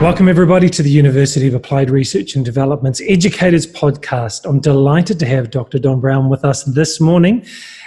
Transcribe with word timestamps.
Welcome, 0.00 0.30
everybody, 0.30 0.70
to 0.70 0.82
the 0.82 0.88
University 0.88 1.46
of 1.46 1.52
Applied 1.52 1.90
Research 1.90 2.34
and 2.34 2.42
Development's 2.42 3.02
Educators 3.06 3.66
Podcast. 3.66 4.48
I'm 4.48 4.58
delighted 4.58 5.18
to 5.18 5.26
have 5.26 5.50
Dr. 5.50 5.78
Don 5.78 6.00
Brown 6.00 6.30
with 6.30 6.42
us 6.42 6.64
this 6.64 7.02
morning. 7.02 7.44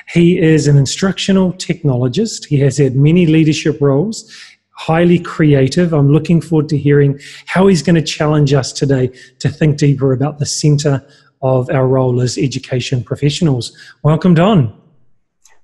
He 0.10 0.38
is 0.38 0.68
an 0.68 0.78
instructional 0.78 1.54
technologist, 1.54 2.46
he 2.46 2.60
has 2.60 2.78
had 2.78 2.96
many 2.96 3.26
leadership 3.26 3.82
roles, 3.82 4.32
highly 4.76 5.18
creative. 5.18 5.92
I'm 5.92 6.12
looking 6.12 6.40
forward 6.40 6.70
to 6.70 6.78
hearing 6.78 7.20
how 7.48 7.66
he's 7.66 7.82
going 7.82 7.96
to 7.96 8.04
challenge 8.04 8.54
us 8.54 8.72
today 8.72 9.08
to 9.40 9.50
think 9.50 9.78
deeper 9.78 10.14
about 10.14 10.38
the 10.38 10.46
center 10.46 11.04
of 11.42 11.68
our 11.72 11.88
role 11.88 12.22
as 12.22 12.38
education 12.38 13.04
professionals. 13.04 13.76
Welcome, 14.04 14.36
Don. 14.36 14.80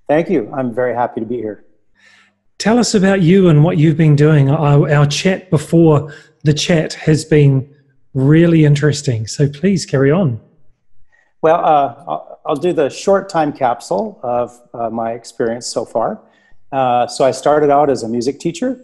Thank 0.08 0.32
you. 0.32 0.52
I'm 0.52 0.74
very 0.74 0.96
happy 0.96 1.20
to 1.20 1.28
be 1.28 1.38
here. 1.38 1.64
Tell 2.58 2.78
us 2.78 2.94
about 2.94 3.22
you 3.22 3.48
and 3.48 3.64
what 3.64 3.78
you've 3.78 3.96
been 3.96 4.18
doing. 4.18 4.50
Our, 4.50 4.92
our 4.92 5.06
chat 5.06 5.50
before 5.50 6.14
the 6.44 6.54
chat 6.54 6.94
has 6.94 7.26
been 7.26 7.74
really 8.14 8.66
interesting. 8.66 9.28
So 9.28 9.50
please 9.50 9.86
carry 9.86 10.12
on. 10.12 10.40
Well, 11.42 11.64
uh, 11.64 12.36
I'll 12.46 12.56
do 12.56 12.74
the 12.74 12.90
short 12.90 13.30
time 13.30 13.54
capsule 13.54 14.20
of 14.24 14.60
uh, 14.74 14.90
my 14.90 15.12
experience 15.12 15.68
so 15.68 15.86
far. 15.86 16.20
Uh, 16.72 17.08
so 17.08 17.24
I 17.24 17.32
started 17.32 17.70
out 17.70 17.90
as 17.90 18.04
a 18.04 18.10
music 18.10 18.40
teacher 18.40 18.80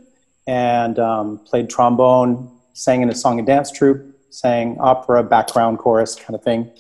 and 0.47 0.97
um, 0.99 1.39
played 1.39 1.69
trombone, 1.69 2.51
sang 2.73 3.01
in 3.01 3.09
a 3.09 3.15
song 3.15 3.39
and 3.39 3.47
dance 3.47 3.71
troupe, 3.71 4.15
sang 4.29 4.77
opera, 4.79 5.23
background 5.23 5.79
chorus 5.79 6.15
kind 6.15 6.35
of 6.35 6.43
thing. 6.43 6.71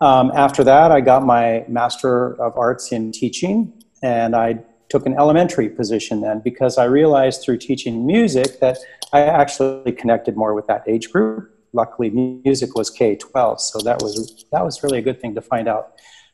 Um, 0.00 0.32
after 0.34 0.64
that, 0.64 0.92
I 0.92 1.00
got 1.00 1.24
my 1.24 1.64
Master 1.68 2.40
of 2.40 2.56
Arts 2.56 2.92
in 2.92 3.12
Teaching, 3.12 3.72
and 4.02 4.34
I 4.34 4.60
took 4.90 5.06
an 5.06 5.14
elementary 5.14 5.68
position 5.68 6.20
then 6.20 6.40
because 6.40 6.76
I 6.76 6.84
realized 6.84 7.42
through 7.42 7.58
teaching 7.58 8.06
music 8.06 8.60
that 8.60 8.78
I 9.12 9.22
actually 9.22 9.92
connected 9.92 10.36
more 10.36 10.52
with 10.54 10.66
that 10.66 10.82
age 10.86 11.10
group. 11.10 11.50
Luckily, 11.72 12.10
music 12.10 12.74
was 12.74 12.90
K 12.90 13.14
12, 13.14 13.60
so 13.60 13.78
that 13.80 14.02
was, 14.02 14.44
that 14.50 14.64
was 14.64 14.82
really 14.82 14.98
a 14.98 15.02
good 15.02 15.20
thing 15.20 15.34
to 15.36 15.40
find 15.40 15.68
out. 15.68 15.92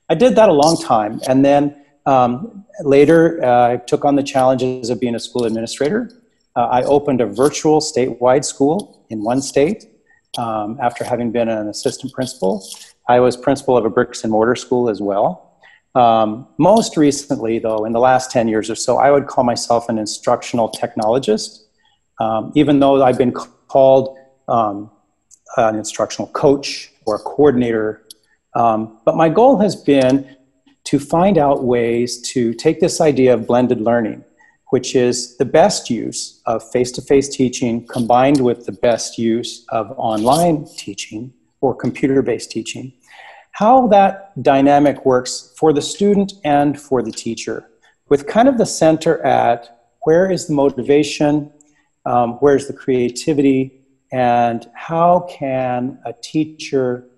I 0.09 0.15
did 0.15 0.35
that 0.37 0.49
a 0.49 0.53
long 0.53 0.81
time, 0.81 1.21
and 1.29 1.45
then 1.45 1.77
um, 2.07 2.65
later 2.81 3.45
uh, 3.45 3.73
I 3.73 3.77
took 3.77 4.05
on 4.05 4.17
the 4.17 4.23
challenges 4.23 4.89
of 4.89 4.99
being 4.99 5.15
a 5.15 5.19
school 5.19 5.45
administrator. 5.45 6.11
Uh, 6.55 6.61
I 6.67 6.83
opened 6.85 7.21
a 7.21 7.27
virtual 7.27 7.81
statewide 7.81 8.45
school 8.45 9.05
in 9.11 9.23
one 9.23 9.43
state 9.43 9.85
um, 10.39 10.79
after 10.81 11.05
having 11.05 11.33
been 11.33 11.49
an 11.49 11.69
assistant 11.69 12.15
principal. 12.15 12.67
I 13.09 13.21
was 13.21 13.37
principal 13.37 13.77
of 13.77 13.85
a 13.85 13.91
bricks 13.91 14.23
and 14.25 14.33
mortar 14.33 14.57
school 14.57 14.89
as 14.89 15.01
well. 15.03 15.46
Um, 15.97 16.47
most 16.59 16.99
recently, 16.99 17.59
though, 17.59 17.87
in 17.87 17.93
the 17.93 18.01
last 18.01 18.31
10 18.31 18.49
years 18.49 18.69
or 18.69 18.75
so, 18.75 18.99
I 18.99 19.11
would 19.11 19.27
call 19.27 19.45
myself 19.45 19.89
an 19.89 19.99
instructional 19.99 20.71
technologist. 20.71 21.63
Um, 22.21 22.53
even 22.55 22.81
though 22.81 23.03
I've 23.03 23.19
been 23.19 23.33
called 23.33 24.17
um, 24.49 24.91
an 25.57 25.77
instructional 25.77 26.29
coach 26.29 26.93
or 27.07 27.17
a 27.17 27.19
coordinator. 27.19 28.03
Um, 28.55 28.99
but 29.05 29.17
my 29.17 29.29
goal 29.29 29.59
has 29.59 29.77
been 29.77 30.37
to 30.85 30.99
find 30.99 31.39
out 31.39 31.65
ways 31.65 32.21
to 32.33 32.55
take 32.55 32.81
this 32.81 33.01
idea 33.01 33.35
of 33.35 33.47
blended 33.47 33.81
learning, 33.81 34.25
which 34.71 34.95
is 34.95 35.37
the 35.39 35.45
best 35.45 35.91
use 35.91 36.41
of 36.47 36.69
face 36.71 36.93
to 36.93 37.03
face 37.03 37.29
teaching 37.29 37.87
combined 37.87 38.41
with 38.41 38.67
the 38.67 38.73
best 38.73 39.19
use 39.19 39.65
of 39.71 39.91
online 39.97 40.67
teaching 40.77 41.33
or 41.61 41.75
computer 41.75 42.23
based 42.23 42.51
teaching, 42.51 42.93
how 43.57 43.87
that 43.87 44.31
dynamic 44.43 45.07
works 45.07 45.55
for 45.57 45.73
the 45.73 45.81
student 45.81 46.35
and 46.45 46.79
for 46.79 47.03
the 47.03 47.11
teacher, 47.11 47.67
with 48.11 48.27
kind 48.27 48.49
of 48.49 48.59
the 48.59 48.67
center 48.67 49.25
at 49.25 49.95
where 50.03 50.31
is 50.31 50.47
the 50.47 50.53
motivation, 50.53 51.51
um, 52.05 52.33
where's 52.41 52.67
the 52.67 52.75
creativity, 52.75 53.81
and 54.13 54.67
how 54.75 55.27
can 55.31 55.99
a 56.05 56.13
teacher 56.13 57.09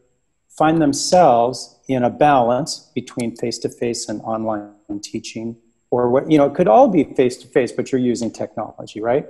find 0.48 0.80
themselves 0.80 1.80
in 1.88 2.04
a 2.04 2.10
balance 2.10 2.88
between 2.94 3.34
face-to-face 3.34 4.08
and 4.08 4.20
online 4.22 4.70
teaching 5.02 5.56
or 5.90 6.08
what 6.08 6.30
you 6.30 6.38
know 6.38 6.46
it 6.46 6.54
could 6.54 6.68
all 6.68 6.86
be 6.86 7.02
face-to-face 7.16 7.72
but 7.72 7.90
you're 7.90 8.00
using 8.00 8.30
technology 8.30 9.00
right? 9.00 9.26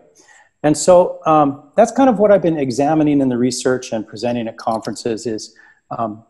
And 0.62 0.76
so 0.76 1.20
um, 1.24 1.70
that's 1.74 1.92
kind 1.92 2.10
of 2.10 2.18
what 2.18 2.30
i've 2.32 2.42
been 2.42 2.58
examining 2.58 3.20
in 3.20 3.28
the 3.28 3.38
research 3.38 3.92
and 3.92 4.06
presenting 4.06 4.46
at 4.46 4.56
conferences 4.58 5.26
is 5.26 5.54
um, 5.90 6.24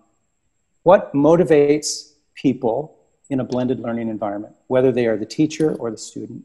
what 0.89 1.13
motivates 1.13 2.15
people 2.35 2.97
in 3.29 3.41
a 3.41 3.45
blended 3.45 3.79
learning 3.79 4.09
environment, 4.09 4.55
whether 4.69 4.91
they 4.91 5.05
are 5.05 5.19
the 5.19 5.27
teacher 5.27 5.75
or 5.75 5.91
the 5.91 5.99
student? 5.99 6.43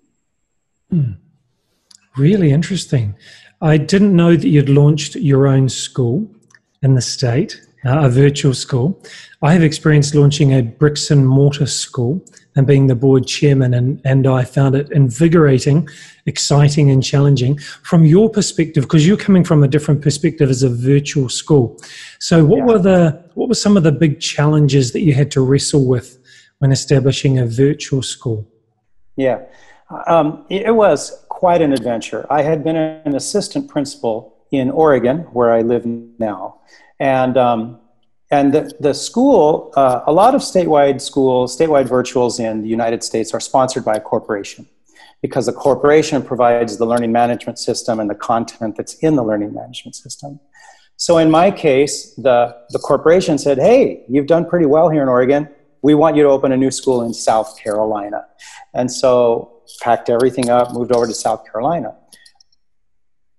Hmm. 0.90 1.14
Really 2.18 2.52
interesting. 2.52 3.16
I 3.62 3.78
didn't 3.78 4.14
know 4.14 4.36
that 4.36 4.50
you'd 4.56 4.68
launched 4.68 5.16
your 5.16 5.48
own 5.48 5.70
school 5.70 6.30
in 6.82 6.96
the 6.96 7.02
state, 7.02 7.62
uh, 7.86 8.00
a 8.08 8.10
virtual 8.10 8.54
school. 8.54 9.02
I 9.42 9.54
have 9.54 9.64
experienced 9.64 10.14
launching 10.14 10.54
a 10.54 10.62
bricks 10.62 11.10
and 11.10 11.26
mortar 11.26 11.66
school 11.66 12.22
and 12.58 12.68
being 12.68 12.88
the 12.88 12.96
board 12.96 13.26
chairman, 13.26 13.74
and, 13.74 14.02
and 14.04 14.28
I 14.28 14.44
found 14.44 14.76
it 14.76 14.92
invigorating, 14.92 15.88
exciting, 16.26 16.92
and 16.92 17.02
challenging. 17.02 17.60
From 17.84 18.04
your 18.04 18.30
perspective, 18.30 18.84
because 18.84 19.08
you're 19.08 19.26
coming 19.26 19.46
from 19.46 19.64
a 19.64 19.70
different 19.70 20.02
perspective 20.02 20.50
as 20.50 20.64
a 20.64 20.70
virtual 20.70 21.30
school, 21.30 21.80
so 22.20 22.44
what 22.44 22.58
yeah. 22.58 22.66
were 22.66 22.80
the 22.80 23.23
what 23.36 23.50
were 23.50 23.56
some 23.56 23.78
of 23.78 23.84
the 23.84 23.92
big 23.92 24.20
challenges 24.20 24.92
that 24.92 25.02
you 25.02 25.14
had 25.14 25.32
to 25.32 25.42
wrestle 25.42 25.86
with 25.86 26.20
when 26.60 26.72
establishing 26.72 27.40
a 27.40 27.46
virtual 27.46 28.02
school? 28.02 28.48
Yeah, 29.16 29.42
um, 30.08 30.46
it 30.50 30.76
was 30.76 31.26
quite 31.30 31.62
an 31.62 31.74
adventure. 31.74 32.26
I 32.30 32.42
had 32.42 32.64
been 32.64 32.76
an 32.76 33.16
assistant 33.16 33.68
principal 33.68 34.36
in 34.52 34.70
Oregon, 34.70 35.20
where 35.34 35.52
I 35.52 35.62
live 35.62 35.86
now, 35.86 36.62
and 37.00 37.38
um, 37.38 37.80
and 38.32 38.52
the, 38.52 38.72
the 38.80 38.94
school, 38.96 39.72
uh, 39.76 40.02
a 40.08 40.12
lot 40.12 40.34
of 40.34 40.42
statewide 40.42 41.02
schools, 41.02 41.56
statewide 41.56 41.88
virtuals 41.88 42.40
in 42.40 42.64
the 42.64 42.68
United 42.68 43.04
States 43.04 43.32
are 43.32 43.40
sponsored 43.40 43.86
by 43.86 43.94
a 43.94 44.00
corporation 44.00 44.66
because 45.22 45.46
the 45.46 45.54
corporation 45.54 46.22
provides 46.24 46.78
the 46.78 46.86
learning 46.86 47.12
management 47.12 47.60
system 47.60 48.00
and 48.00 48.10
the 48.10 48.16
content 48.16 48.76
that's 48.76 48.96
in 48.96 49.16
the 49.16 49.24
learning 49.24 49.54
management 49.54 49.96
system. 49.96 50.40
So 50.98 51.18
in 51.18 51.30
my 51.32 51.52
case, 51.52 52.14
the, 52.16 52.56
the 52.70 52.80
corporation 52.80 53.38
said, 53.38 53.58
hey, 53.58 54.04
you've 54.08 54.28
done 54.28 54.46
pretty 54.46 54.66
well 54.66 54.90
here 54.90 55.02
in 55.02 55.10
Oregon. 55.10 55.50
We 55.82 55.96
want 55.96 56.16
you 56.16 56.24
to 56.24 56.30
open 56.30 56.52
a 56.52 56.58
new 56.58 56.72
school 56.72 57.02
in 57.02 57.14
South 57.14 57.58
Carolina. 57.58 58.26
And 58.74 58.92
so 58.92 59.62
packed 59.82 60.10
everything 60.10 60.50
up, 60.50 60.74
moved 60.74 60.92
over 60.92 61.08
to 61.08 61.14
South 61.14 61.46
Carolina. 61.50 61.96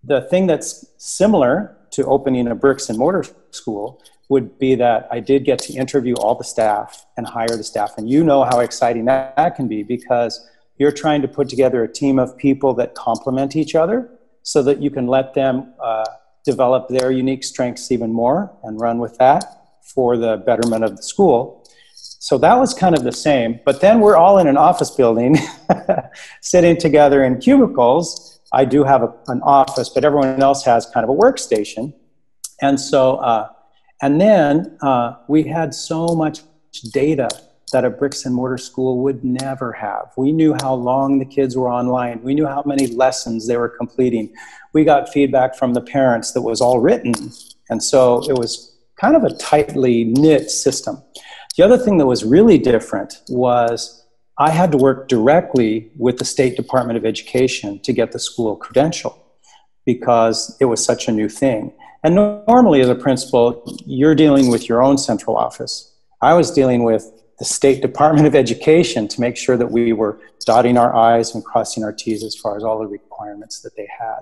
The 0.03 0.22
thing 0.22 0.47
that's 0.47 0.84
similar 0.98 1.76
to 1.93 2.04
opening 2.04 2.48
a 2.48 2.54
bricks 2.54 2.88
and 2.88 2.98
mortar 2.98 3.25
school 3.50 4.03
would 4.28 4.59
be 4.59 4.75
that 4.75 5.06
I 5.10 5.20
did 5.20 5.44
get 5.44 5.59
to 5.60 5.75
interview 5.75 6.14
all 6.14 6.34
the 6.34 6.44
staff 6.44 7.06
and 7.16 7.26
hire 7.26 7.56
the 7.56 7.64
staff. 7.64 7.94
And 7.97 8.09
you 8.09 8.25
know 8.25 8.44
how 8.44 8.60
exciting 8.60 9.04
that, 9.06 9.37
that 9.37 9.54
can 9.54 9.69
be 9.69 9.82
because 9.82 10.47
you're 10.76 10.93
trying 10.93 11.22
to 11.22 11.28
put 11.28 11.48
together 11.48 11.84
a 11.84 11.93
team 11.93 12.19
of 12.19 12.37
people 12.37 12.75
that 12.75 12.94
complement 12.94 13.54
each 13.54 13.75
other 13.75 14.10
so 14.43 14.62
that 14.62 14.82
you 14.82 14.91
can 14.91 15.06
let 15.06 15.34
them 15.34 15.72
uh, 15.82 16.04
develop 16.44 16.88
their 16.88 17.10
unique 17.10 17.44
strengths 17.44 17.91
even 17.91 18.12
more 18.12 18.53
and 18.62 18.81
run 18.81 18.99
with 18.99 19.16
that 19.19 19.44
for 19.82 20.16
the 20.16 20.43
betterment 20.47 20.84
of 20.84 20.97
the 20.97 21.03
school. 21.03 21.66
So 21.94 22.38
that 22.38 22.59
was 22.59 22.72
kind 22.72 22.97
of 22.97 23.05
the 23.05 23.12
same. 23.12 23.60
But 23.65 23.81
then 23.81 24.00
we're 24.00 24.16
all 24.16 24.38
in 24.38 24.47
an 24.47 24.56
office 24.56 24.91
building 24.91 25.38
sitting 26.41 26.77
together 26.77 27.22
in 27.22 27.38
cubicles. 27.38 28.41
I 28.53 28.65
do 28.65 28.84
have 28.84 29.03
a, 29.03 29.15
an 29.28 29.41
office, 29.43 29.88
but 29.88 30.05
everyone 30.05 30.43
else 30.43 30.65
has 30.65 30.87
kind 30.87 31.05
of 31.05 31.10
a 31.10 31.19
workstation. 31.19 31.93
And 32.62 32.81
so 32.81 33.16
uh, 33.16 33.49
and 34.03 34.21
then 34.21 34.76
uh, 34.82 35.16
we 35.28 35.44
had 35.44 35.75
so 35.75 36.06
much 36.09 36.41
data 36.93 37.28
that 37.75 37.85
a 37.85 37.91
bricks 37.91 38.25
and 38.25 38.33
mortar 38.33 38.57
school 38.57 39.00
would 39.00 39.25
never 39.25 39.73
have. 39.73 40.12
We 40.17 40.31
knew 40.31 40.55
how 40.62 40.75
long 40.75 41.19
the 41.19 41.25
kids 41.25 41.56
were 41.56 41.69
online. 41.69 42.23
We 42.23 42.32
knew 42.32 42.47
how 42.47 42.62
many 42.65 42.87
lessons 42.87 43.49
they 43.49 43.56
were 43.56 43.69
completing. 43.69 44.32
We 44.73 44.85
got 44.85 45.09
feedback 45.09 45.56
from 45.56 45.75
the 45.75 45.81
parents 45.81 46.32
that 46.35 46.43
was 46.43 46.61
all 46.61 46.79
written. 46.79 47.12
And 47.69 47.82
so 47.82 48.23
it 48.31 48.38
was 48.38 48.76
kind 48.94 49.17
of 49.17 49.25
a 49.25 49.35
tightly 49.38 50.05
knit 50.05 50.53
system. 50.53 51.03
The 51.56 51.65
other 51.65 51.76
thing 51.76 51.99
that 51.99 52.06
was 52.06 52.25
really 52.25 52.59
different 52.59 53.23
was 53.29 54.06
I 54.38 54.50
had 54.50 54.70
to 54.70 54.79
work 54.79 55.09
directly 55.09 55.91
with 55.97 56.19
the 56.19 56.25
State 56.25 56.56
Department 56.56 56.97
of 56.97 57.05
Education 57.05 57.81
to 57.81 57.93
get 57.93 58.12
the 58.12 58.20
school 58.20 58.55
credential 58.55 59.20
because 59.85 60.56
it 60.61 60.67
was 60.67 60.85
such 60.85 61.09
a 61.09 61.12
new 61.12 61.29
thing. 61.29 61.73
And 62.05 62.15
normally, 62.15 62.82
as 62.82 62.88
a 62.88 62.94
principal, 62.94 63.65
you're 63.85 64.15
dealing 64.15 64.49
with 64.49 64.69
your 64.69 64.81
own 64.81 64.97
central 64.97 65.37
office. 65.37 65.93
I 66.23 66.35
was 66.35 66.53
dealing 66.53 66.85
with 66.85 67.11
the 67.38 67.44
State 67.44 67.82
Department 67.82 68.26
of 68.26 68.34
Education 68.34 69.08
to 69.08 69.20
make 69.20 69.36
sure 69.36 69.56
that 69.56 69.70
we 69.70 69.92
were 69.92 70.20
dotting 70.46 70.78
our 70.78 70.94
I's 70.94 71.34
and 71.34 71.44
crossing 71.44 71.82
our 71.82 71.92
T's 71.92 72.22
as 72.22 72.36
far 72.36 72.56
as 72.56 72.64
all 72.64 72.78
the 72.78 72.86
requirements 72.86 73.60
that 73.62 73.76
they 73.76 73.88
had. 73.98 74.20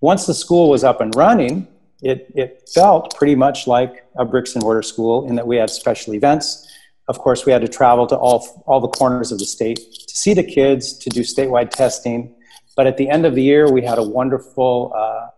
Once 0.00 0.26
the 0.26 0.34
school 0.34 0.68
was 0.68 0.84
up 0.84 1.00
and 1.00 1.14
running, 1.16 1.66
it, 2.02 2.30
it 2.34 2.68
felt 2.74 3.16
pretty 3.16 3.34
much 3.34 3.66
like 3.66 4.06
a 4.16 4.24
bricks 4.24 4.54
and 4.54 4.62
mortar 4.62 4.82
school 4.82 5.26
in 5.28 5.34
that 5.36 5.46
we 5.46 5.56
had 5.56 5.70
special 5.70 6.14
events. 6.14 6.68
Of 7.08 7.18
course, 7.18 7.46
we 7.46 7.52
had 7.52 7.62
to 7.62 7.68
travel 7.68 8.06
to 8.08 8.16
all, 8.16 8.64
all 8.66 8.80
the 8.80 8.88
corners 8.88 9.32
of 9.32 9.38
the 9.38 9.46
state 9.46 9.76
to 9.76 10.16
see 10.16 10.34
the 10.34 10.42
kids, 10.42 10.92
to 10.98 11.10
do 11.10 11.20
statewide 11.20 11.70
testing. 11.70 12.34
But 12.76 12.86
at 12.86 12.98
the 12.98 13.08
end 13.08 13.24
of 13.24 13.34
the 13.34 13.42
year, 13.42 13.70
we 13.72 13.82
had 13.82 13.96
a 13.96 14.02
wonderful 14.02 14.92
uh, 14.94 15.28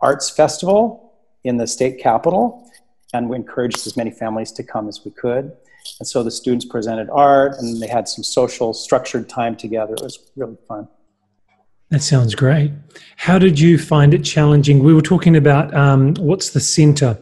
arts 0.00 0.30
festival 0.30 1.12
in 1.44 1.56
the 1.56 1.66
state 1.66 2.00
capitol, 2.00 2.68
and 3.12 3.28
we 3.28 3.36
encouraged 3.36 3.86
as 3.86 3.96
many 3.96 4.10
families 4.10 4.50
to 4.52 4.64
come 4.64 4.88
as 4.88 5.04
we 5.04 5.12
could. 5.12 5.52
And 5.98 6.06
so 6.06 6.22
the 6.22 6.30
students 6.30 6.64
presented 6.64 7.08
art, 7.10 7.56
and 7.58 7.80
they 7.80 7.86
had 7.86 8.08
some 8.08 8.24
social, 8.24 8.72
structured 8.72 9.28
time 9.28 9.56
together. 9.56 9.94
It 9.94 10.02
was 10.02 10.30
really 10.36 10.56
fun. 10.66 10.88
That 11.90 12.02
sounds 12.02 12.34
great. 12.34 12.72
How 13.16 13.38
did 13.38 13.58
you 13.58 13.78
find 13.78 14.12
it 14.12 14.22
challenging? 14.22 14.80
We 14.80 14.92
were 14.92 15.02
talking 15.02 15.36
about 15.36 15.72
um, 15.74 16.14
what's 16.14 16.50
the 16.50 16.60
center, 16.60 17.18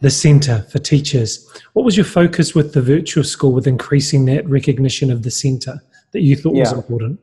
the 0.00 0.10
center 0.10 0.66
for 0.70 0.78
teachers. 0.80 1.48
What 1.74 1.84
was 1.84 1.96
your 1.96 2.06
focus 2.06 2.54
with 2.54 2.72
the 2.72 2.82
virtual 2.82 3.22
school 3.22 3.52
with 3.52 3.66
increasing 3.66 4.24
that 4.26 4.48
recognition 4.48 5.10
of 5.12 5.22
the 5.22 5.30
center 5.30 5.80
that 6.12 6.22
you 6.22 6.34
thought 6.34 6.54
yeah. 6.54 6.62
was 6.62 6.72
important? 6.72 7.20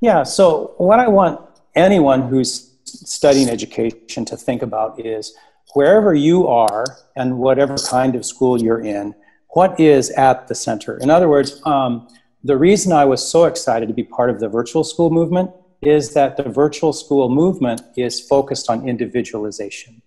Yeah, 0.00 0.24
so 0.24 0.74
what 0.76 1.00
I 1.00 1.08
want 1.08 1.40
anyone 1.74 2.28
who's 2.28 2.74
studying 2.84 3.48
education 3.48 4.24
to 4.26 4.36
think 4.36 4.60
about 4.60 5.00
is 5.00 5.34
wherever 5.72 6.14
you 6.14 6.46
are 6.46 6.84
and 7.16 7.38
whatever 7.38 7.76
kind 7.76 8.14
of 8.14 8.24
school 8.24 8.60
you're 8.62 8.80
in, 8.80 9.14
what 9.50 9.78
is 9.80 10.10
at 10.10 10.48
the 10.48 10.54
center? 10.54 10.98
In 10.98 11.10
other 11.10 11.28
words, 11.28 11.60
um, 11.64 12.08
the 12.44 12.56
reason 12.56 12.92
I 12.92 13.04
was 13.04 13.26
so 13.26 13.44
excited 13.44 13.88
to 13.88 13.94
be 13.94 14.04
part 14.04 14.30
of 14.30 14.40
the 14.40 14.48
virtual 14.48 14.84
school 14.84 15.10
movement 15.10 15.50
is 15.82 16.14
that 16.14 16.36
the 16.36 16.44
virtual 16.44 16.92
school 16.92 17.28
movement 17.28 17.82
is 17.96 18.20
focused 18.20 18.70
on 18.70 18.88
individualization. 18.88 20.02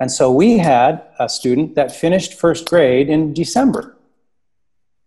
And 0.00 0.10
so 0.10 0.32
we 0.32 0.58
had 0.58 1.02
a 1.18 1.28
student 1.28 1.74
that 1.74 1.94
finished 1.94 2.34
first 2.34 2.68
grade 2.68 3.08
in 3.08 3.34
December. 3.34 3.96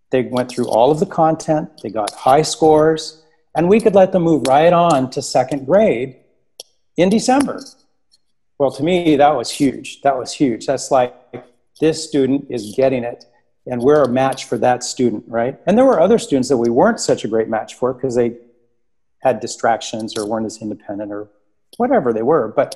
They 0.10 0.24
went 0.24 0.50
through 0.50 0.68
all 0.68 0.92
of 0.92 1.00
the 1.00 1.06
content, 1.06 1.70
they 1.82 1.90
got 1.90 2.14
high 2.14 2.42
scores, 2.42 3.24
and 3.56 3.70
we 3.70 3.80
could 3.80 3.96
let 3.96 4.12
them 4.12 4.24
move 4.24 4.44
right 4.48 4.74
on 4.74 5.10
to 5.12 5.22
second 5.22 5.66
grade 5.66 6.18
in 6.98 7.10
December. 7.10 7.64
Well, 8.60 8.72
to 8.72 8.84
me, 8.84 9.16
that 9.16 9.36
was 9.36 9.50
huge. 9.50 10.02
That 10.02 10.18
was 10.18 10.34
huge. 10.34 10.66
That's 10.66 10.92
like 10.92 11.16
this 11.82 12.02
student 12.08 12.46
is 12.50 12.74
getting 12.78 13.04
it 13.04 13.26
and 13.68 13.82
we're 13.82 14.04
a 14.04 14.08
match 14.08 14.46
for 14.46 14.58
that 14.58 14.84
student, 14.84 15.24
right? 15.28 15.60
And 15.66 15.78
there 15.78 15.86
were 15.86 16.00
other 16.00 16.18
students 16.18 16.50
that 16.50 16.58
we 16.58 16.70
weren't 16.70 17.00
such 17.00 17.24
a 17.24 17.28
great 17.28 17.48
match 17.48 17.76
for 17.76 17.94
because 17.94 18.16
they 18.16 18.38
had 19.20 19.40
distractions 19.40 20.18
or 20.18 20.26
weren't 20.26 20.46
as 20.46 20.62
independent 20.62 21.12
or 21.12 21.30
whatever 21.78 22.12
they 22.12 22.24
were. 22.24 22.48
But 22.48 22.76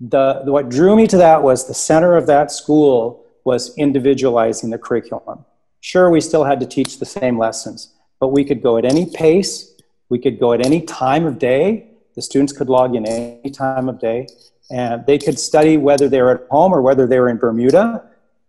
the, 0.00 0.42
the, 0.44 0.52
what 0.52 0.68
drew 0.68 0.96
me 0.96 1.06
to 1.08 1.16
that 1.18 1.42
was 1.42 1.68
the 1.68 1.74
center 1.74 2.16
of 2.16 2.26
that 2.26 2.50
school 2.50 3.24
was 3.44 3.76
individualizing 3.76 4.70
the 4.70 4.78
curriculum. 4.78 5.44
Sure, 5.80 6.10
we 6.10 6.20
still 6.20 6.42
had 6.42 6.58
to 6.58 6.66
teach 6.66 6.98
the 6.98 7.06
same 7.06 7.38
lessons, 7.38 7.94
but 8.18 8.28
we 8.28 8.44
could 8.44 8.62
go 8.62 8.76
at 8.76 8.84
any 8.84 9.06
pace, 9.06 9.74
we 10.08 10.18
could 10.18 10.40
go 10.40 10.52
at 10.52 10.64
any 10.64 10.80
time 10.80 11.24
of 11.24 11.38
day. 11.38 11.88
The 12.16 12.22
students 12.22 12.52
could 12.52 12.68
log 12.68 12.96
in 12.96 13.06
any 13.06 13.50
time 13.50 13.88
of 13.88 14.00
day, 14.00 14.26
and 14.70 15.06
they 15.06 15.18
could 15.18 15.38
study 15.38 15.76
whether 15.76 16.08
they 16.08 16.20
were 16.20 16.30
at 16.30 16.48
home 16.50 16.72
or 16.72 16.82
whether 16.82 17.06
they 17.06 17.20
were 17.20 17.28
in 17.28 17.36
Bermuda 17.36 18.02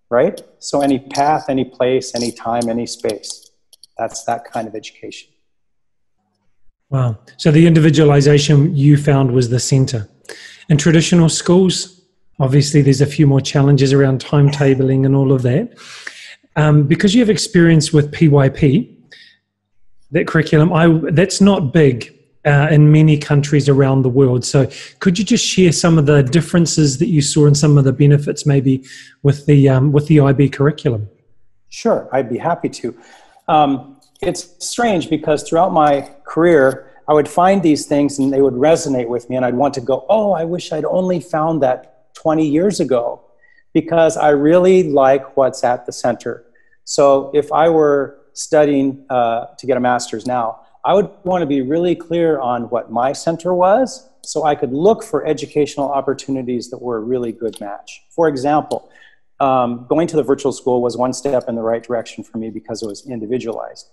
right? 0.10 0.42
So 0.60 0.82
any 0.82 1.00
path, 1.00 1.46
any 1.50 1.66
place, 1.66 2.16
any 2.16 2.32
time, 2.32 2.70
any 2.70 2.86
space. 2.86 3.52
That's 3.98 4.24
that 4.26 4.46
kind 4.46 4.68
of 4.68 4.76
education. 4.76 5.30
Wow. 6.90 7.18
So 7.38 7.52
the 7.52 7.68
individualization 7.68 8.76
you 8.76 8.96
found 8.98 9.32
was 9.32 9.50
the 9.50 9.60
center. 9.60 10.08
In 10.70 10.78
traditional 10.78 11.30
schools, 11.30 12.02
obviously 12.40 12.82
there's 12.82 13.02
a 13.02 13.06
few 13.06 13.28
more 13.28 13.42
challenges 13.42 13.92
around 13.92 14.24
timetabling 14.24 15.06
and 15.06 15.16
all 15.16 15.32
of 15.32 15.42
that. 15.42 15.78
Um, 16.56 16.84
because 16.84 17.14
you 17.14 17.22
have 17.22 17.30
experience 17.30 17.92
with 17.92 18.12
PYP, 18.12 18.96
that 20.12 20.28
curriculum, 20.28 20.72
I 20.72 20.88
that's 21.12 21.42
not 21.42 21.74
big 21.74 22.17
uh, 22.48 22.70
in 22.72 22.92
many 22.92 23.18
countries 23.18 23.68
around 23.68 24.04
the 24.04 24.10
world. 24.10 24.46
So, 24.46 24.70
could 25.00 25.20
you 25.20 25.26
just 25.26 25.46
share 25.46 25.72
some 25.72 25.98
of 25.98 26.06
the 26.06 26.24
differences 26.24 26.98
that 27.00 27.08
you 27.08 27.22
saw 27.22 27.46
and 27.46 27.58
some 27.58 27.78
of 27.78 27.84
the 27.84 27.92
benefits, 27.92 28.46
maybe 28.46 28.84
with 29.22 29.46
the 29.46 29.70
um, 29.70 29.92
with 29.92 30.08
the 30.08 30.22
IB 30.22 30.50
curriculum? 30.50 31.10
Sure, 31.70 32.08
I'd 32.14 32.30
be 32.30 32.38
happy 32.38 32.70
to. 32.70 32.98
Um, 33.50 34.00
it's 34.22 34.56
strange 34.66 35.10
because 35.10 35.44
throughout 35.44 35.74
my 35.74 36.10
career, 36.26 36.90
I 37.08 37.14
would 37.14 37.28
find 37.28 37.62
these 37.62 37.86
things 37.86 38.18
and 38.18 38.32
they 38.34 38.42
would 38.42 38.56
resonate 38.56 39.10
with 39.10 39.30
me, 39.30 39.36
and 39.36 39.46
I'd 39.46 39.56
want 39.56 39.74
to 39.76 39.82
go, 39.82 40.06
"Oh, 40.10 40.32
I 40.32 40.46
wish 40.46 40.72
I'd 40.72 40.86
only 40.86 41.20
found 41.20 41.62
that 41.64 42.14
20 42.16 42.48
years 42.48 42.80
ago," 42.80 43.22
because 43.74 44.16
I 44.16 44.30
really 44.30 44.84
like 44.84 45.36
what's 45.36 45.64
at 45.66 45.86
the 45.86 45.92
center. 45.92 46.46
So, 46.86 47.30
if 47.34 47.52
I 47.52 47.68
were 47.68 48.20
studying 48.32 49.04
uh, 49.10 49.48
to 49.58 49.66
get 49.66 49.76
a 49.76 49.80
master's 49.80 50.26
now, 50.26 50.62
I 50.88 50.94
would 50.94 51.10
want 51.26 51.42
to 51.42 51.46
be 51.46 51.62
really 51.62 51.96
clear 51.96 52.40
on 52.40 52.70
what 52.70 52.90
my 52.90 53.12
center 53.12 53.54
was 53.54 54.10
so 54.24 54.46
I 54.46 54.56
could 54.56 54.72
look 54.72 55.04
for 55.04 55.28
educational 55.28 55.92
opportunities 55.92 56.70
that 56.70 56.82
were 56.82 56.96
a 56.96 57.02
really 57.02 57.34
good 57.34 57.60
match. 57.60 58.04
For 58.10 58.30
example, 58.30 58.90
um, 59.42 59.86
going 59.90 60.08
to 60.08 60.16
the 60.16 60.24
virtual 60.24 60.54
school 60.54 60.82
was 60.82 60.96
one 60.96 61.12
step 61.12 61.50
in 61.50 61.56
the 61.56 61.62
right 61.62 61.84
direction 61.84 62.24
for 62.24 62.38
me 62.38 62.50
because 62.50 62.82
it 62.82 62.88
was 62.88 63.06
individualized. 63.06 63.90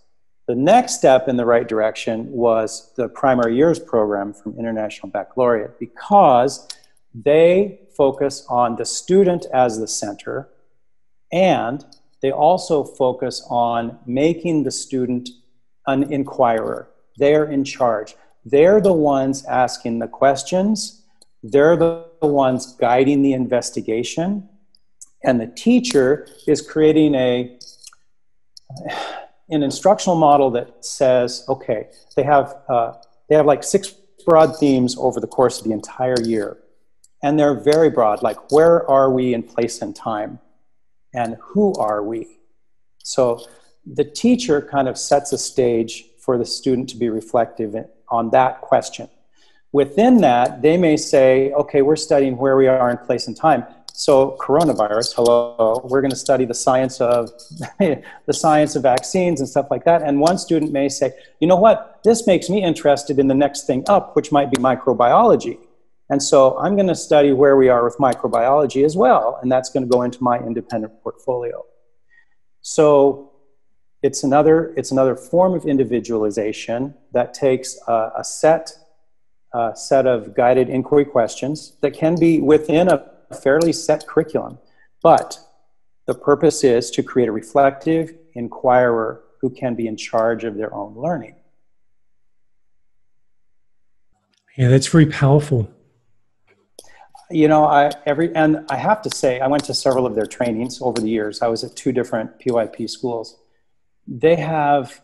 The 0.46 0.54
next 0.54 0.94
step 0.94 1.26
in 1.26 1.36
the 1.36 1.44
right 1.44 1.66
direction 1.66 2.30
was 2.30 2.92
the 2.94 3.08
primary 3.08 3.56
years 3.56 3.80
program 3.80 4.32
from 4.32 4.56
International 4.56 5.10
Baccalaureate 5.10 5.80
because 5.80 6.68
they 7.12 7.80
focus 7.96 8.46
on 8.48 8.76
the 8.76 8.84
student 8.84 9.46
as 9.52 9.80
the 9.80 9.88
center 9.88 10.48
and 11.32 11.84
they 12.22 12.30
also 12.30 12.84
focus 12.84 13.44
on 13.50 13.98
making 14.06 14.62
the 14.62 14.70
student 14.70 15.28
an 15.86 16.12
inquirer. 16.12 16.88
They're 17.16 17.44
in 17.44 17.64
charge. 17.64 18.14
They're 18.44 18.80
the 18.80 18.92
ones 18.92 19.44
asking 19.44 19.98
the 19.98 20.08
questions. 20.08 21.02
They're 21.42 21.76
the 21.76 22.06
ones 22.22 22.74
guiding 22.74 23.22
the 23.22 23.32
investigation. 23.32 24.48
And 25.22 25.40
the 25.40 25.46
teacher 25.46 26.28
is 26.46 26.60
creating 26.60 27.14
a 27.14 27.58
an 29.50 29.62
instructional 29.62 30.16
model 30.16 30.50
that 30.50 30.84
says, 30.84 31.44
okay, 31.48 31.88
they 32.16 32.22
have 32.22 32.56
uh, 32.68 32.94
they 33.28 33.36
have 33.36 33.46
like 33.46 33.62
six 33.62 33.94
broad 34.26 34.56
themes 34.58 34.96
over 34.98 35.20
the 35.20 35.26
course 35.26 35.58
of 35.58 35.64
the 35.64 35.72
entire 35.72 36.20
year, 36.20 36.58
and 37.22 37.38
they're 37.38 37.54
very 37.54 37.90
broad. 37.90 38.22
Like, 38.22 38.50
where 38.50 38.88
are 38.90 39.10
we 39.10 39.34
in 39.34 39.42
place 39.42 39.80
and 39.82 39.94
time, 39.94 40.38
and 41.14 41.36
who 41.40 41.74
are 41.74 42.02
we? 42.02 42.38
So 43.02 43.46
the 43.86 44.04
teacher 44.04 44.60
kind 44.60 44.88
of 44.88 44.96
sets 44.96 45.32
a 45.32 45.38
stage 45.38 46.04
for 46.18 46.38
the 46.38 46.44
student 46.46 46.88
to 46.90 46.96
be 46.96 47.08
reflective 47.08 47.74
on 48.08 48.30
that 48.30 48.60
question. 48.60 49.08
Within 49.72 50.20
that, 50.20 50.62
they 50.62 50.76
may 50.76 50.96
say, 50.96 51.52
okay, 51.52 51.82
we're 51.82 51.96
studying 51.96 52.36
where 52.36 52.56
we 52.56 52.66
are 52.68 52.90
in 52.90 52.98
place 52.98 53.26
and 53.26 53.36
time. 53.36 53.64
So 53.92 54.36
coronavirus, 54.40 55.14
hello, 55.14 55.80
we're 55.84 56.00
going 56.00 56.10
to 56.10 56.16
study 56.16 56.44
the 56.44 56.54
science 56.54 57.00
of 57.00 57.30
the 57.78 58.32
science 58.32 58.74
of 58.76 58.82
vaccines 58.82 59.40
and 59.40 59.48
stuff 59.48 59.66
like 59.70 59.84
that. 59.84 60.02
And 60.02 60.20
one 60.20 60.38
student 60.38 60.72
may 60.72 60.88
say, 60.88 61.12
you 61.40 61.46
know 61.46 61.56
what, 61.56 62.00
this 62.04 62.26
makes 62.26 62.48
me 62.48 62.62
interested 62.62 63.18
in 63.18 63.28
the 63.28 63.34
next 63.34 63.66
thing 63.66 63.84
up, 63.88 64.16
which 64.16 64.32
might 64.32 64.50
be 64.50 64.56
microbiology. 64.56 65.58
And 66.10 66.22
so 66.22 66.58
I'm 66.58 66.74
going 66.76 66.88
to 66.88 66.94
study 66.94 67.32
where 67.32 67.56
we 67.56 67.68
are 67.68 67.84
with 67.84 67.96
microbiology 67.98 68.84
as 68.84 68.96
well, 68.96 69.38
and 69.42 69.50
that's 69.50 69.70
going 69.70 69.84
to 69.84 69.88
go 69.88 70.02
into 70.02 70.22
my 70.22 70.38
independent 70.38 71.00
portfolio. 71.02 71.64
So 72.62 73.33
it's 74.04 74.22
another, 74.22 74.74
it's 74.76 74.90
another 74.90 75.16
form 75.16 75.54
of 75.54 75.64
individualization 75.64 76.92
that 77.12 77.32
takes 77.32 77.78
a, 77.88 78.10
a 78.18 78.22
set, 78.22 78.70
a 79.54 79.72
set 79.74 80.06
of 80.06 80.34
guided 80.34 80.68
inquiry 80.68 81.06
questions 81.06 81.72
that 81.80 81.94
can 81.94 82.14
be 82.14 82.38
within 82.38 82.88
a 82.88 83.02
fairly 83.42 83.72
set 83.72 84.06
curriculum. 84.06 84.58
But 85.02 85.38
the 86.04 86.12
purpose 86.12 86.64
is 86.64 86.90
to 86.90 87.02
create 87.02 87.30
a 87.30 87.32
reflective 87.32 88.14
inquirer 88.34 89.22
who 89.40 89.48
can 89.48 89.74
be 89.74 89.86
in 89.86 89.96
charge 89.96 90.44
of 90.44 90.56
their 90.56 90.74
own 90.74 90.94
learning. 90.94 91.36
Yeah, 94.58 94.68
that's 94.68 94.88
very 94.88 95.06
powerful. 95.06 95.66
You 97.30 97.48
know, 97.48 97.64
I 97.64 97.90
every 98.04 98.34
and 98.36 98.66
I 98.68 98.76
have 98.76 99.00
to 99.00 99.10
say, 99.10 99.40
I 99.40 99.46
went 99.46 99.64
to 99.64 99.74
several 99.74 100.04
of 100.04 100.14
their 100.14 100.26
trainings 100.26 100.82
over 100.82 101.00
the 101.00 101.08
years. 101.08 101.40
I 101.40 101.48
was 101.48 101.64
at 101.64 101.74
two 101.74 101.90
different 101.90 102.38
PYP 102.38 102.88
schools, 102.88 103.38
they 104.06 104.36
have 104.36 105.00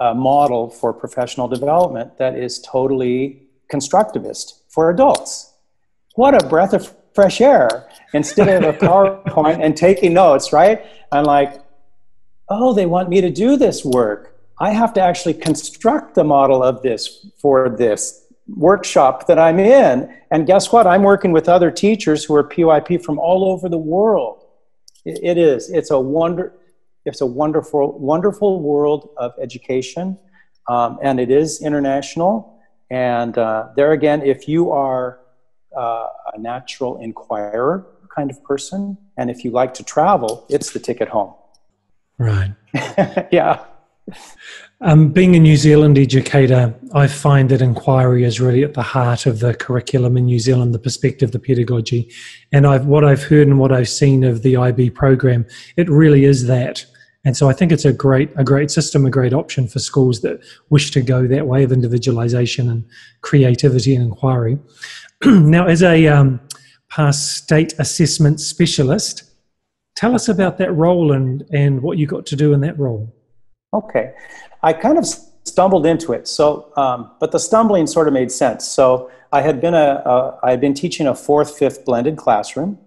a 0.00 0.14
model 0.14 0.70
for 0.70 0.92
professional 0.92 1.48
development 1.48 2.18
that 2.18 2.36
is 2.36 2.60
totally 2.60 3.42
constructivist 3.72 4.60
for 4.68 4.90
adults. 4.90 5.52
What 6.14 6.40
a 6.40 6.46
breath 6.46 6.72
of 6.72 6.94
fresh 7.14 7.40
air 7.40 7.88
instead 8.12 8.48
of 8.48 8.74
a 8.74 8.78
PowerPoint 8.86 9.64
and 9.64 9.76
taking 9.76 10.14
notes, 10.14 10.52
right? 10.52 10.84
I'm 11.12 11.24
like, 11.24 11.62
oh, 12.48 12.74
they 12.74 12.86
want 12.86 13.08
me 13.08 13.20
to 13.20 13.30
do 13.30 13.56
this 13.56 13.84
work. 13.84 14.36
I 14.60 14.70
have 14.70 14.92
to 14.94 15.00
actually 15.00 15.34
construct 15.34 16.14
the 16.14 16.24
model 16.24 16.62
of 16.62 16.82
this 16.82 17.26
for 17.38 17.68
this 17.68 18.24
workshop 18.46 19.26
that 19.26 19.38
I'm 19.38 19.58
in. 19.58 20.14
And 20.30 20.46
guess 20.46 20.70
what? 20.70 20.86
I'm 20.86 21.02
working 21.02 21.32
with 21.32 21.48
other 21.48 21.70
teachers 21.70 22.24
who 22.24 22.34
are 22.34 22.44
PYP 22.44 23.02
from 23.02 23.18
all 23.18 23.44
over 23.44 23.68
the 23.68 23.78
world. 23.78 24.44
It 25.04 25.36
is. 25.36 25.70
It's 25.70 25.90
a 25.90 25.98
wonder 25.98 26.52
it's 27.04 27.20
a 27.20 27.26
wonderful, 27.26 27.98
wonderful 27.98 28.62
world 28.62 29.10
of 29.16 29.32
education, 29.40 30.18
um, 30.68 30.98
and 31.02 31.20
it 31.20 31.30
is 31.30 31.62
international. 31.62 32.58
And 32.90 33.36
uh, 33.36 33.68
there 33.76 33.92
again, 33.92 34.22
if 34.22 34.48
you 34.48 34.70
are 34.70 35.20
uh, 35.76 36.08
a 36.34 36.38
natural 36.38 36.98
inquirer 36.98 37.86
kind 38.14 38.30
of 38.30 38.42
person. 38.44 38.96
And 39.16 39.30
if 39.30 39.44
you 39.44 39.50
like 39.50 39.74
to 39.74 39.82
travel, 39.82 40.46
it's 40.48 40.72
the 40.72 40.78
ticket 40.78 41.08
home. 41.08 41.34
Right. 42.18 42.52
yeah. 43.32 43.64
Um, 44.80 45.08
being 45.10 45.34
a 45.34 45.38
New 45.38 45.56
Zealand 45.56 45.98
educator, 45.98 46.74
I 46.92 47.06
find 47.06 47.48
that 47.50 47.62
inquiry 47.62 48.24
is 48.24 48.40
really 48.40 48.62
at 48.62 48.74
the 48.74 48.82
heart 48.82 49.26
of 49.26 49.40
the 49.40 49.54
curriculum 49.54 50.16
in 50.16 50.26
New 50.26 50.38
Zealand, 50.38 50.74
the 50.74 50.78
perspective, 50.78 51.32
the 51.32 51.38
pedagogy. 51.38 52.10
And 52.52 52.66
I've, 52.66 52.86
what 52.86 53.04
I've 53.04 53.22
heard 53.22 53.48
and 53.48 53.58
what 53.58 53.72
I've 53.72 53.88
seen 53.88 54.24
of 54.24 54.42
the 54.42 54.56
IB 54.56 54.90
program, 54.90 55.46
it 55.76 55.88
really 55.88 56.24
is 56.24 56.46
that. 56.46 56.84
And 57.24 57.36
so 57.36 57.48
I 57.48 57.52
think 57.52 57.72
it's 57.72 57.84
a 57.84 57.92
great, 57.92 58.30
a 58.36 58.44
great 58.44 58.70
system, 58.70 59.06
a 59.06 59.10
great 59.10 59.32
option 59.32 59.66
for 59.66 59.78
schools 59.78 60.20
that 60.20 60.40
wish 60.70 60.90
to 60.92 61.00
go 61.00 61.26
that 61.26 61.46
way 61.46 61.64
of 61.64 61.72
individualization 61.72 62.68
and 62.68 62.84
creativity 63.22 63.94
and 63.94 64.04
inquiry. 64.04 64.58
now, 65.24 65.66
as 65.66 65.82
a 65.82 66.06
um, 66.06 66.40
past 66.90 67.36
state 67.36 67.74
assessment 67.78 68.40
specialist, 68.40 69.24
tell 69.96 70.14
us 70.14 70.28
about 70.28 70.58
that 70.58 70.72
role 70.72 71.12
and, 71.12 71.44
and 71.50 71.82
what 71.82 71.98
you 71.98 72.06
got 72.06 72.26
to 72.26 72.36
do 72.36 72.52
in 72.52 72.60
that 72.60 72.78
role. 72.78 73.14
Okay. 73.72 74.12
I 74.62 74.72
kind 74.72 74.98
of 74.98 75.06
stumbled 75.44 75.86
into 75.86 76.12
it. 76.12 76.28
So, 76.28 76.72
um, 76.76 77.10
but 77.20 77.32
the 77.32 77.38
stumbling 77.38 77.86
sort 77.86 78.08
of 78.08 78.14
made 78.14 78.30
sense. 78.30 78.66
So 78.66 79.10
I 79.32 79.40
had 79.40 79.60
been 79.60 79.74
a, 79.74 80.02
a 80.04 80.38
I 80.42 80.50
had 80.50 80.60
been 80.60 80.74
teaching 80.74 81.06
a 81.06 81.14
fourth, 81.14 81.58
fifth 81.58 81.84
blended 81.84 82.16
classroom, 82.16 82.78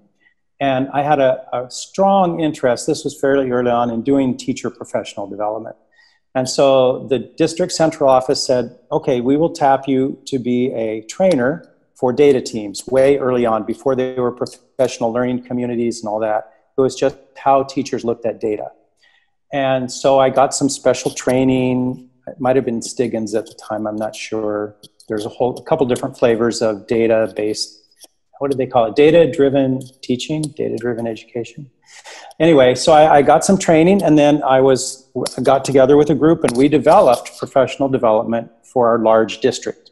and 0.60 0.90
I 0.94 1.04
had 1.04 1.20
a, 1.20 1.46
a 1.54 1.70
strong 1.70 2.40
interest. 2.40 2.88
This 2.88 3.04
was 3.04 3.20
fairly 3.20 3.52
early 3.52 3.72
on 3.72 3.90
in 3.90 4.02
doing 4.02 4.38
teacher 4.38 4.70
professional 4.70 5.28
development. 5.28 5.76
And 6.34 6.48
so 6.48 7.08
the 7.08 7.20
district 7.20 7.74
central 7.74 8.10
office 8.10 8.46
said, 8.46 8.78
okay, 8.92 9.22
we 9.22 9.38
will 9.38 9.52
tap 9.52 9.88
you 9.88 10.20
to 10.26 10.38
be 10.38 10.72
a 10.74 11.02
trainer 11.02 11.68
for 11.96 12.14
data 12.14 12.42
teams 12.42 12.86
way 12.88 13.18
early 13.18 13.46
on 13.46 13.66
before 13.66 13.96
they 13.96 14.14
were 14.16 14.32
professional 14.32 15.12
learning 15.12 15.44
communities 15.44 16.00
and 16.00 16.10
all 16.10 16.20
that. 16.20 16.54
It 16.78 16.82
was 16.82 16.96
just 16.96 17.18
how 17.36 17.64
teachers 17.64 18.06
looked 18.06 18.26
at 18.26 18.40
data. 18.40 18.72
And 19.52 19.92
so 19.92 20.20
I 20.20 20.30
got 20.30 20.54
some 20.54 20.70
special 20.70 21.10
training. 21.12 22.10
It 22.28 22.40
might 22.40 22.56
have 22.56 22.66
been 22.66 22.82
Stiggins 22.82 23.34
at 23.34 23.48
the 23.48 23.56
time, 23.56 23.88
I'm 23.88 23.96
not 23.96 24.16
sure. 24.16 24.76
There's 25.08 25.26
a 25.26 25.30
whole 25.30 25.58
a 25.58 25.64
couple 25.64 25.86
different 25.88 26.18
flavors 26.20 26.62
of 26.62 26.86
data 26.86 27.34
based, 27.36 27.77
what 28.40 28.52
did 28.52 28.58
they 28.58 28.68
call 28.68 28.86
it? 28.86 28.96
Data 28.96 29.30
driven 29.30 29.82
teaching, 30.02 30.42
data 30.42 30.78
driven 30.78 31.08
education. 31.08 31.70
Anyway, 32.40 32.76
so 32.76 32.92
I, 32.94 33.18
I, 33.18 33.22
got 33.22 33.44
some 33.44 33.58
training 33.58 34.04
and 34.04 34.18
then 34.18 34.44
I 34.44 34.62
was 34.62 35.10
got 35.42 35.66
together 35.66 35.98
with 35.98 36.10
a 36.10 36.16
group 36.16 36.44
and 36.44 36.56
we 36.56 36.68
developed 36.68 37.38
professional 37.40 37.90
development 37.90 38.52
for 38.64 38.88
our 38.90 39.00
large 39.00 39.40
district. 39.40 39.92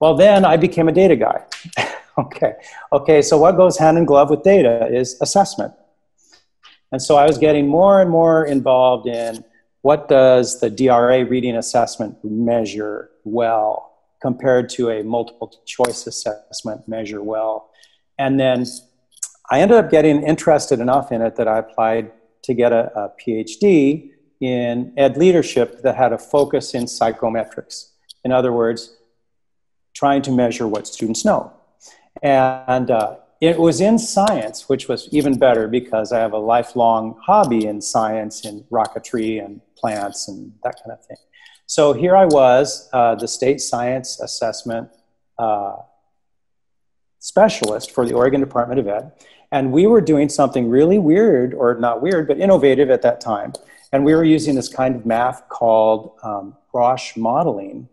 Well, 0.00 0.14
then 0.16 0.44
I 0.44 0.56
became 0.56 0.88
a 0.88 0.92
data 0.92 1.16
guy. 1.16 1.44
okay. 2.18 2.54
Okay, 2.92 3.20
so 3.20 3.36
what 3.36 3.56
goes 3.56 3.76
hand 3.76 3.98
in 3.98 4.06
glove 4.06 4.30
with 4.30 4.42
data 4.42 4.88
is 4.90 5.20
assessment. 5.20 5.74
And 6.92 7.02
so 7.02 7.16
I 7.16 7.26
was 7.26 7.38
getting 7.38 7.68
more 7.68 8.00
and 8.00 8.10
more 8.10 8.46
involved 8.46 9.06
in 9.06 9.44
what 9.82 10.08
does 10.08 10.60
the 10.60 10.70
DRA 10.70 11.24
reading 11.24 11.56
assessment 11.56 12.16
measure 12.24 13.10
well 13.24 13.89
compared 14.20 14.68
to 14.68 14.90
a 14.90 15.02
multiple 15.02 15.52
choice 15.66 16.06
assessment 16.06 16.86
measure 16.86 17.22
well. 17.22 17.70
And 18.18 18.38
then 18.38 18.66
I 19.50 19.60
ended 19.60 19.78
up 19.78 19.90
getting 19.90 20.22
interested 20.22 20.80
enough 20.80 21.10
in 21.10 21.22
it 21.22 21.36
that 21.36 21.48
I 21.48 21.58
applied 21.58 22.12
to 22.42 22.54
get 22.54 22.72
a, 22.72 22.92
a 22.98 23.12
PhD 23.20 24.10
in 24.40 24.92
ed 24.96 25.16
leadership 25.16 25.82
that 25.82 25.96
had 25.96 26.12
a 26.12 26.18
focus 26.18 26.74
in 26.74 26.84
psychometrics. 26.84 27.90
In 28.24 28.32
other 28.32 28.52
words, 28.52 28.96
trying 29.94 30.22
to 30.22 30.30
measure 30.30 30.66
what 30.66 30.86
students 30.86 31.24
know. 31.24 31.52
And 32.22 32.90
uh, 32.90 33.16
it 33.40 33.58
was 33.58 33.80
in 33.80 33.98
science, 33.98 34.68
which 34.68 34.88
was 34.88 35.08
even 35.12 35.38
better 35.38 35.66
because 35.66 36.12
I 36.12 36.20
have 36.20 36.32
a 36.32 36.38
lifelong 36.38 37.18
hobby 37.24 37.66
in 37.66 37.80
science, 37.80 38.44
in 38.44 38.64
rocketry 38.70 39.42
and 39.44 39.60
plants 39.76 40.28
and 40.28 40.52
that 40.62 40.76
kind 40.82 40.92
of 40.92 41.04
thing. 41.04 41.16
So 41.70 41.92
here 41.92 42.16
I 42.16 42.24
was, 42.24 42.88
uh, 42.92 43.14
the 43.14 43.28
state 43.28 43.60
science 43.60 44.18
assessment 44.18 44.88
uh, 45.38 45.76
specialist 47.20 47.92
for 47.92 48.04
the 48.04 48.12
Oregon 48.12 48.40
Department 48.40 48.80
of 48.80 48.88
Ed. 48.88 49.12
And 49.52 49.70
we 49.70 49.86
were 49.86 50.00
doing 50.00 50.28
something 50.28 50.68
really 50.68 50.98
weird, 50.98 51.54
or 51.54 51.76
not 51.76 52.02
weird, 52.02 52.26
but 52.26 52.40
innovative 52.40 52.90
at 52.90 53.02
that 53.02 53.20
time. 53.20 53.52
And 53.92 54.04
we 54.04 54.16
were 54.16 54.24
using 54.24 54.56
this 54.56 54.68
kind 54.68 54.96
of 54.96 55.06
math 55.06 55.48
called 55.48 56.16
um, 56.24 56.56
Rasch 56.72 57.16
modeling. 57.16 57.88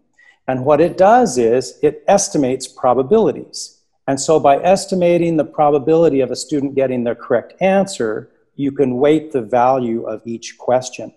And 0.48 0.66
what 0.66 0.82
it 0.82 0.98
does 0.98 1.38
is 1.38 1.78
it 1.84 2.04
estimates 2.08 2.68
probabilities. 2.68 3.82
And 4.08 4.20
so 4.20 4.40
by 4.40 4.58
estimating 4.58 5.38
the 5.38 5.46
probability 5.46 6.22
of 6.22 6.32
a 6.32 6.36
student 6.36 6.74
getting 6.74 7.04
the 7.04 7.14
correct 7.14 7.54
answer, 7.62 8.32
you 8.56 8.72
can 8.72 8.98
weight 8.98 9.34
the 9.34 9.44
value 9.44 10.02
of 10.08 10.26
each 10.26 10.58
question. 10.58 11.14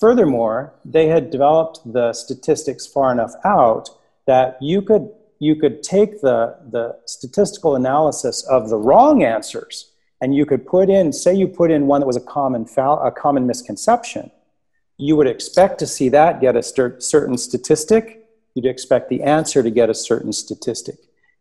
Furthermore, 0.00 0.72
they 0.82 1.08
had 1.08 1.30
developed 1.30 1.80
the 1.84 2.14
statistics 2.14 2.86
far 2.86 3.12
enough 3.12 3.34
out 3.44 3.90
that 4.26 4.56
you 4.62 4.80
could, 4.80 5.10
you 5.38 5.54
could 5.54 5.82
take 5.82 6.22
the, 6.22 6.56
the 6.70 6.98
statistical 7.04 7.76
analysis 7.76 8.42
of 8.48 8.70
the 8.70 8.78
wrong 8.78 9.22
answers 9.22 9.92
and 10.22 10.34
you 10.34 10.46
could 10.46 10.66
put 10.66 10.88
in, 10.88 11.12
say 11.12 11.34
you 11.34 11.46
put 11.46 11.70
in 11.70 11.86
one 11.86 12.00
that 12.00 12.06
was 12.06 12.16
a 12.16 12.20
common, 12.20 12.66
a 12.76 13.10
common 13.10 13.46
misconception, 13.46 14.30
you 14.96 15.16
would 15.16 15.26
expect 15.26 15.78
to 15.78 15.86
see 15.86 16.08
that 16.10 16.40
get 16.40 16.56
a 16.56 16.62
certain 16.62 17.38
statistic. 17.38 18.26
You'd 18.54 18.66
expect 18.66 19.08
the 19.08 19.22
answer 19.22 19.62
to 19.62 19.70
get 19.70 19.88
a 19.88 19.94
certain 19.94 20.32
statistic. 20.32 20.96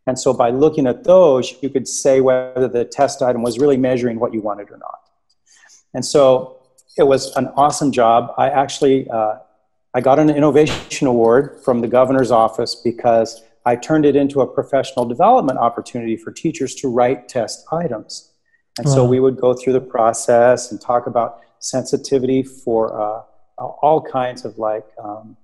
And 0.05 0.17
so 0.17 0.33
by 0.33 0.49
looking 0.49 0.87
at 0.87 1.03
those, 1.03 1.53
you 1.61 1.69
could 1.69 1.87
say 1.87 2.21
whether 2.21 2.67
the 2.67 2.85
test 2.85 3.21
item 3.21 3.41
was 3.41 3.59
really 3.59 3.77
measuring 3.77 4.19
what 4.19 4.33
you 4.33 4.41
wanted 4.41 4.69
or 4.71 4.77
not. 4.77 4.99
And 5.93 6.05
so 6.05 6.58
it 6.97 7.03
was 7.03 7.35
an 7.35 7.47
awesome 7.55 7.91
job. 7.91 8.33
I 8.37 8.49
actually, 8.49 9.09
uh, 9.09 9.35
I 9.93 10.01
got 10.01 10.19
an 10.19 10.29
innovation 10.29 11.07
award 11.07 11.61
from 11.63 11.81
the 11.81 11.87
governor's 11.87 12.31
office 12.31 12.75
because 12.75 13.41
I 13.65 13.75
turned 13.75 14.05
it 14.05 14.15
into 14.15 14.41
a 14.41 14.47
professional 14.47 15.05
development 15.05 15.59
opportunity 15.59 16.17
for 16.17 16.31
teachers 16.31 16.75
to 16.75 16.87
write 16.87 17.27
test 17.27 17.65
items. 17.71 18.31
And 18.77 18.87
wow. 18.87 18.95
so 18.95 19.05
we 19.05 19.19
would 19.19 19.37
go 19.37 19.53
through 19.53 19.73
the 19.73 19.81
process 19.81 20.71
and 20.71 20.79
talk 20.79 21.07
about 21.07 21.41
sensitivity 21.59 22.43
for 22.43 22.99
uh, 22.99 23.21
all 23.57 24.01
kinds 24.01 24.45
of 24.45 24.57
like 24.57 24.85
um, 25.03 25.35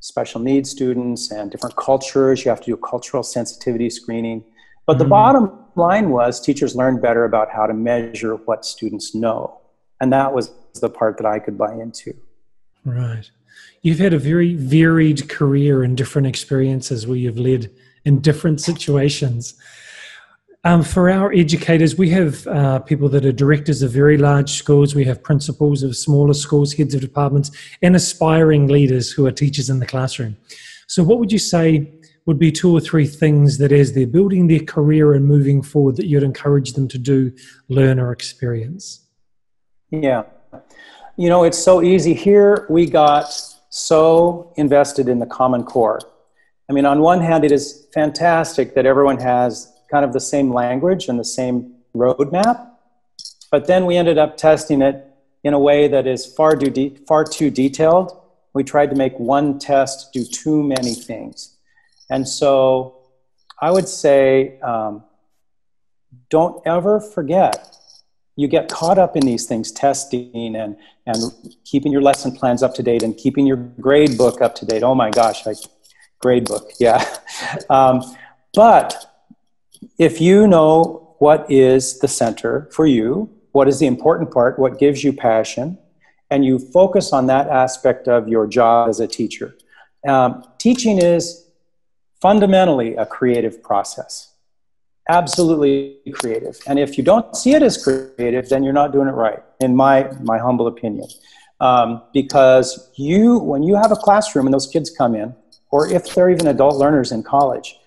special 0.00 0.40
needs 0.40 0.70
students 0.70 1.30
and 1.30 1.50
different 1.50 1.76
cultures. 1.76 2.44
You 2.44 2.50
have 2.50 2.60
to 2.60 2.66
do 2.66 2.76
cultural 2.76 3.22
sensitivity 3.22 3.90
screening. 3.90 4.44
But 4.86 4.94
mm-hmm. 4.94 5.02
the 5.02 5.08
bottom 5.08 5.58
line 5.74 6.10
was 6.10 6.40
teachers 6.40 6.74
learned 6.74 7.02
better 7.02 7.24
about 7.24 7.50
how 7.50 7.66
to 7.66 7.74
measure 7.74 8.36
what 8.36 8.64
students 8.64 9.14
know. 9.14 9.60
And 10.00 10.12
that 10.12 10.32
was 10.32 10.52
the 10.80 10.90
part 10.90 11.16
that 11.18 11.26
I 11.26 11.38
could 11.38 11.56
buy 11.56 11.72
into. 11.74 12.14
Right. 12.84 13.30
You've 13.82 13.98
had 13.98 14.12
a 14.12 14.18
very 14.18 14.54
varied 14.54 15.28
career 15.28 15.82
and 15.82 15.96
different 15.96 16.26
experiences 16.26 17.06
where 17.06 17.16
you've 17.16 17.38
led 17.38 17.70
in 18.04 18.20
different 18.20 18.60
situations. 18.60 19.54
Um, 20.64 20.82
for 20.82 21.08
our 21.08 21.32
educators, 21.32 21.96
we 21.96 22.10
have 22.10 22.46
uh, 22.48 22.80
people 22.80 23.08
that 23.10 23.24
are 23.24 23.32
directors 23.32 23.82
of 23.82 23.92
very 23.92 24.18
large 24.18 24.50
schools, 24.50 24.94
we 24.94 25.04
have 25.04 25.22
principals 25.22 25.84
of 25.84 25.96
smaller 25.96 26.34
schools, 26.34 26.72
heads 26.72 26.94
of 26.94 27.00
departments, 27.00 27.52
and 27.82 27.94
aspiring 27.94 28.66
leaders 28.66 29.12
who 29.12 29.26
are 29.26 29.32
teachers 29.32 29.70
in 29.70 29.78
the 29.78 29.86
classroom. 29.86 30.36
So, 30.88 31.04
what 31.04 31.20
would 31.20 31.30
you 31.30 31.38
say 31.38 31.92
would 32.26 32.38
be 32.40 32.50
two 32.50 32.76
or 32.76 32.80
three 32.80 33.06
things 33.06 33.58
that 33.58 33.70
as 33.70 33.92
they're 33.92 34.08
building 34.08 34.48
their 34.48 34.64
career 34.64 35.14
and 35.14 35.24
moving 35.24 35.62
forward 35.62 35.96
that 35.96 36.06
you'd 36.06 36.24
encourage 36.24 36.72
them 36.72 36.88
to 36.88 36.98
do, 36.98 37.32
learn, 37.68 38.00
or 38.00 38.10
experience? 38.10 39.05
Yeah. 39.90 40.24
You 41.16 41.28
know, 41.28 41.44
it's 41.44 41.58
so 41.58 41.82
easy. 41.82 42.12
Here 42.12 42.66
we 42.68 42.86
got 42.86 43.26
so 43.70 44.52
invested 44.56 45.08
in 45.08 45.18
the 45.18 45.26
Common 45.26 45.64
Core. 45.64 46.00
I 46.68 46.72
mean, 46.72 46.84
on 46.84 47.00
one 47.00 47.20
hand, 47.20 47.44
it 47.44 47.52
is 47.52 47.86
fantastic 47.94 48.74
that 48.74 48.86
everyone 48.86 49.18
has 49.18 49.72
kind 49.90 50.04
of 50.04 50.12
the 50.12 50.20
same 50.20 50.52
language 50.52 51.08
and 51.08 51.18
the 51.18 51.24
same 51.24 51.74
roadmap. 51.94 52.70
But 53.50 53.66
then 53.66 53.86
we 53.86 53.96
ended 53.96 54.18
up 54.18 54.36
testing 54.36 54.82
it 54.82 55.06
in 55.44 55.54
a 55.54 55.58
way 55.58 55.86
that 55.86 56.06
is 56.06 56.26
far 56.26 56.56
too, 56.56 56.70
de- 56.70 56.96
far 57.06 57.24
too 57.24 57.50
detailed. 57.50 58.20
We 58.52 58.64
tried 58.64 58.90
to 58.90 58.96
make 58.96 59.16
one 59.18 59.58
test 59.58 60.12
do 60.12 60.24
too 60.24 60.62
many 60.62 60.94
things. 60.94 61.56
And 62.10 62.26
so 62.28 62.96
I 63.60 63.70
would 63.70 63.88
say 63.88 64.58
um, 64.60 65.04
don't 66.30 66.60
ever 66.66 67.00
forget. 67.00 67.75
You 68.36 68.48
get 68.48 68.68
caught 68.68 68.98
up 68.98 69.16
in 69.16 69.24
these 69.24 69.46
things, 69.46 69.72
testing 69.72 70.54
and, 70.54 70.76
and 71.06 71.16
keeping 71.64 71.90
your 71.90 72.02
lesson 72.02 72.32
plans 72.32 72.62
up 72.62 72.74
to 72.74 72.82
date 72.82 73.02
and 73.02 73.16
keeping 73.16 73.46
your 73.46 73.56
grade 73.56 74.16
book 74.18 74.42
up 74.42 74.54
to 74.56 74.66
date. 74.66 74.82
Oh 74.82 74.94
my 74.94 75.10
gosh, 75.10 75.46
like 75.46 75.56
grade 76.18 76.44
book, 76.44 76.70
yeah. 76.78 77.04
Um, 77.70 78.02
but 78.54 79.26
if 79.98 80.20
you 80.20 80.46
know 80.46 81.14
what 81.18 81.50
is 81.50 81.98
the 81.98 82.08
center 82.08 82.68
for 82.72 82.86
you, 82.86 83.30
what 83.52 83.68
is 83.68 83.78
the 83.78 83.86
important 83.86 84.30
part, 84.30 84.58
what 84.58 84.78
gives 84.78 85.02
you 85.02 85.12
passion, 85.12 85.78
and 86.30 86.44
you 86.44 86.58
focus 86.58 87.12
on 87.12 87.26
that 87.26 87.48
aspect 87.48 88.08
of 88.08 88.28
your 88.28 88.46
job 88.46 88.88
as 88.88 89.00
a 89.00 89.06
teacher. 89.06 89.56
Um, 90.06 90.44
teaching 90.58 90.98
is 90.98 91.46
fundamentally 92.20 92.96
a 92.96 93.06
creative 93.06 93.62
process. 93.62 94.32
Absolutely 95.08 95.98
creative. 96.12 96.58
And 96.66 96.78
if 96.78 96.98
you 96.98 97.04
don't 97.04 97.36
see 97.36 97.54
it 97.54 97.62
as 97.62 97.82
creative, 97.82 98.48
then 98.48 98.62
you're 98.62 98.72
not 98.72 98.92
doing 98.92 99.08
it 99.08 99.12
right, 99.12 99.40
in 99.60 99.76
my, 99.76 100.10
my 100.20 100.38
humble 100.38 100.66
opinion. 100.66 101.08
Um, 101.60 102.02
because 102.12 102.90
you, 102.96 103.38
when 103.38 103.62
you 103.62 103.76
have 103.76 103.92
a 103.92 103.96
classroom 103.96 104.46
and 104.46 104.54
those 104.54 104.66
kids 104.66 104.90
come 104.90 105.14
in, 105.14 105.34
or 105.70 105.88
if 105.88 106.14
they're 106.14 106.30
even 106.30 106.46
adult 106.46 106.76
learners 106.76 107.12
in 107.12 107.22
college, 107.22 107.78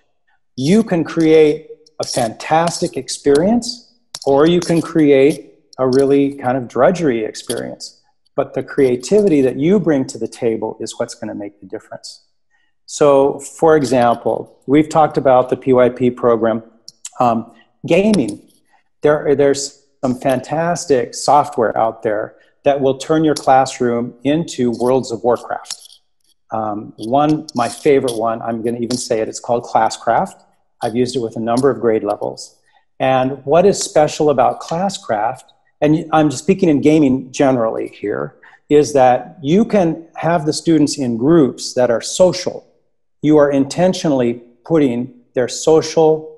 you 0.56 0.82
can 0.82 1.04
create 1.04 1.68
a 2.00 2.06
fantastic 2.06 2.96
experience, 2.96 3.94
or 4.26 4.46
you 4.46 4.60
can 4.60 4.80
create 4.80 5.54
a 5.78 5.86
really 5.86 6.34
kind 6.34 6.56
of 6.56 6.68
drudgery 6.68 7.24
experience. 7.24 8.02
But 8.34 8.54
the 8.54 8.62
creativity 8.62 9.40
that 9.42 9.56
you 9.56 9.78
bring 9.78 10.06
to 10.06 10.18
the 10.18 10.28
table 10.28 10.76
is 10.80 10.98
what's 10.98 11.14
going 11.14 11.28
to 11.28 11.34
make 11.34 11.60
the 11.60 11.66
difference. 11.66 12.24
So, 12.86 13.38
for 13.38 13.76
example, 13.76 14.58
we've 14.66 14.88
talked 14.88 15.16
about 15.16 15.48
the 15.48 15.56
PYP 15.56 16.16
program 16.16 16.62
um, 17.18 17.52
gaming. 17.86 18.48
There, 19.02 19.34
there's 19.34 19.86
some 20.02 20.14
fantastic 20.14 21.14
software 21.14 21.76
out 21.76 22.02
there 22.02 22.36
that 22.64 22.80
will 22.80 22.98
turn 22.98 23.24
your 23.24 23.34
classroom 23.34 24.14
into 24.24 24.72
Worlds 24.72 25.10
of 25.10 25.22
Warcraft. 25.22 26.00
Um, 26.50 26.92
one, 26.96 27.46
my 27.54 27.68
favorite 27.68 28.16
one, 28.16 28.42
I'm 28.42 28.62
going 28.62 28.74
to 28.76 28.82
even 28.82 28.96
say 28.96 29.20
it, 29.20 29.28
it's 29.28 29.40
called 29.40 29.64
Classcraft. 29.64 30.42
I've 30.82 30.96
used 30.96 31.16
it 31.16 31.20
with 31.20 31.36
a 31.36 31.40
number 31.40 31.70
of 31.70 31.80
grade 31.80 32.02
levels. 32.02 32.56
And 32.98 33.44
what 33.44 33.64
is 33.64 33.82
special 33.82 34.30
about 34.30 34.60
Classcraft, 34.60 35.44
and 35.80 36.06
I'm 36.12 36.30
speaking 36.30 36.68
in 36.68 36.80
gaming 36.80 37.32
generally 37.32 37.88
here, 37.88 38.36
is 38.68 38.92
that 38.92 39.38
you 39.42 39.64
can 39.64 40.06
have 40.16 40.44
the 40.44 40.52
students 40.52 40.98
in 40.98 41.16
groups 41.16 41.74
that 41.74 41.90
are 41.90 42.00
social. 42.00 42.66
You 43.22 43.36
are 43.38 43.50
intentionally 43.50 44.42
putting 44.64 45.14
their 45.34 45.48
social 45.48 46.29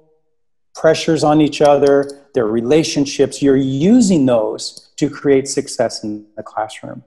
pressures 0.83 1.23
on 1.23 1.41
each 1.41 1.63
other, 1.63 2.27
their 2.35 2.49
relationships, 2.49 3.41
you're 3.41 3.57
using 3.57 4.27
those 4.27 4.91
to 4.97 5.09
create 5.09 5.47
success 5.47 6.03
in 6.03 6.27
the 6.37 6.43
classroom. 6.43 7.05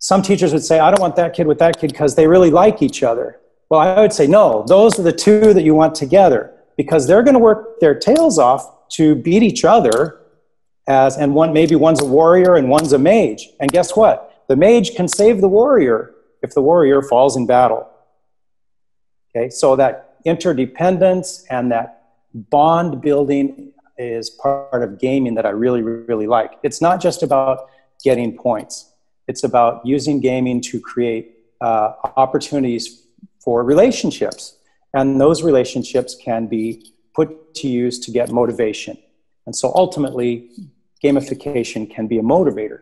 Some 0.00 0.22
teachers 0.22 0.52
would 0.52 0.64
say, 0.64 0.80
I 0.80 0.90
don't 0.90 1.00
want 1.00 1.14
that 1.14 1.34
kid 1.34 1.46
with 1.46 1.60
that 1.60 1.78
kid 1.78 1.92
because 1.92 2.16
they 2.16 2.26
really 2.26 2.50
like 2.50 2.82
each 2.82 3.04
other. 3.04 3.38
Well, 3.70 3.78
I 3.78 4.00
would 4.00 4.12
say, 4.12 4.26
no, 4.26 4.64
those 4.66 4.98
are 4.98 5.04
the 5.04 5.12
two 5.12 5.54
that 5.54 5.62
you 5.62 5.72
want 5.76 5.94
together 5.94 6.52
because 6.76 7.06
they're 7.06 7.22
going 7.22 7.34
to 7.34 7.46
work 7.50 7.78
their 7.78 7.94
tails 7.94 8.40
off 8.40 8.88
to 8.96 9.14
beat 9.14 9.44
each 9.44 9.64
other 9.64 10.22
as 10.88 11.16
and 11.16 11.32
one 11.32 11.52
maybe 11.52 11.76
one's 11.76 12.02
a 12.02 12.04
warrior 12.04 12.56
and 12.56 12.68
one's 12.68 12.92
a 12.92 12.98
mage. 12.98 13.50
And 13.60 13.70
guess 13.70 13.94
what? 13.94 14.44
The 14.48 14.56
mage 14.56 14.96
can 14.96 15.06
save 15.06 15.40
the 15.40 15.48
warrior 15.48 16.12
if 16.42 16.54
the 16.54 16.60
warrior 16.60 17.02
falls 17.02 17.36
in 17.36 17.46
battle. 17.46 17.88
Okay, 19.30 19.48
so 19.48 19.76
that 19.76 20.16
interdependence 20.24 21.44
and 21.48 21.70
that 21.70 22.03
bond 22.34 23.00
building 23.00 23.72
is 23.96 24.30
part 24.30 24.82
of 24.82 24.98
gaming 24.98 25.34
that 25.36 25.46
I 25.46 25.50
really, 25.50 25.82
really 25.82 26.26
like. 26.26 26.58
It's 26.62 26.80
not 26.82 27.00
just 27.00 27.22
about 27.22 27.68
getting 28.02 28.36
points, 28.36 28.92
it's 29.28 29.44
about 29.44 29.86
using 29.86 30.20
gaming 30.20 30.60
to 30.62 30.80
create 30.80 31.36
uh, 31.60 31.92
opportunities 32.16 33.06
for 33.42 33.62
relationships. 33.64 34.58
And 34.92 35.20
those 35.20 35.42
relationships 35.42 36.14
can 36.14 36.46
be 36.46 36.92
put 37.14 37.54
to 37.54 37.68
use 37.68 37.98
to 38.00 38.10
get 38.10 38.30
motivation. 38.30 38.96
And 39.46 39.54
so 39.54 39.72
ultimately, 39.74 40.50
gamification 41.02 41.90
can 41.90 42.06
be 42.06 42.18
a 42.18 42.22
motivator. 42.22 42.80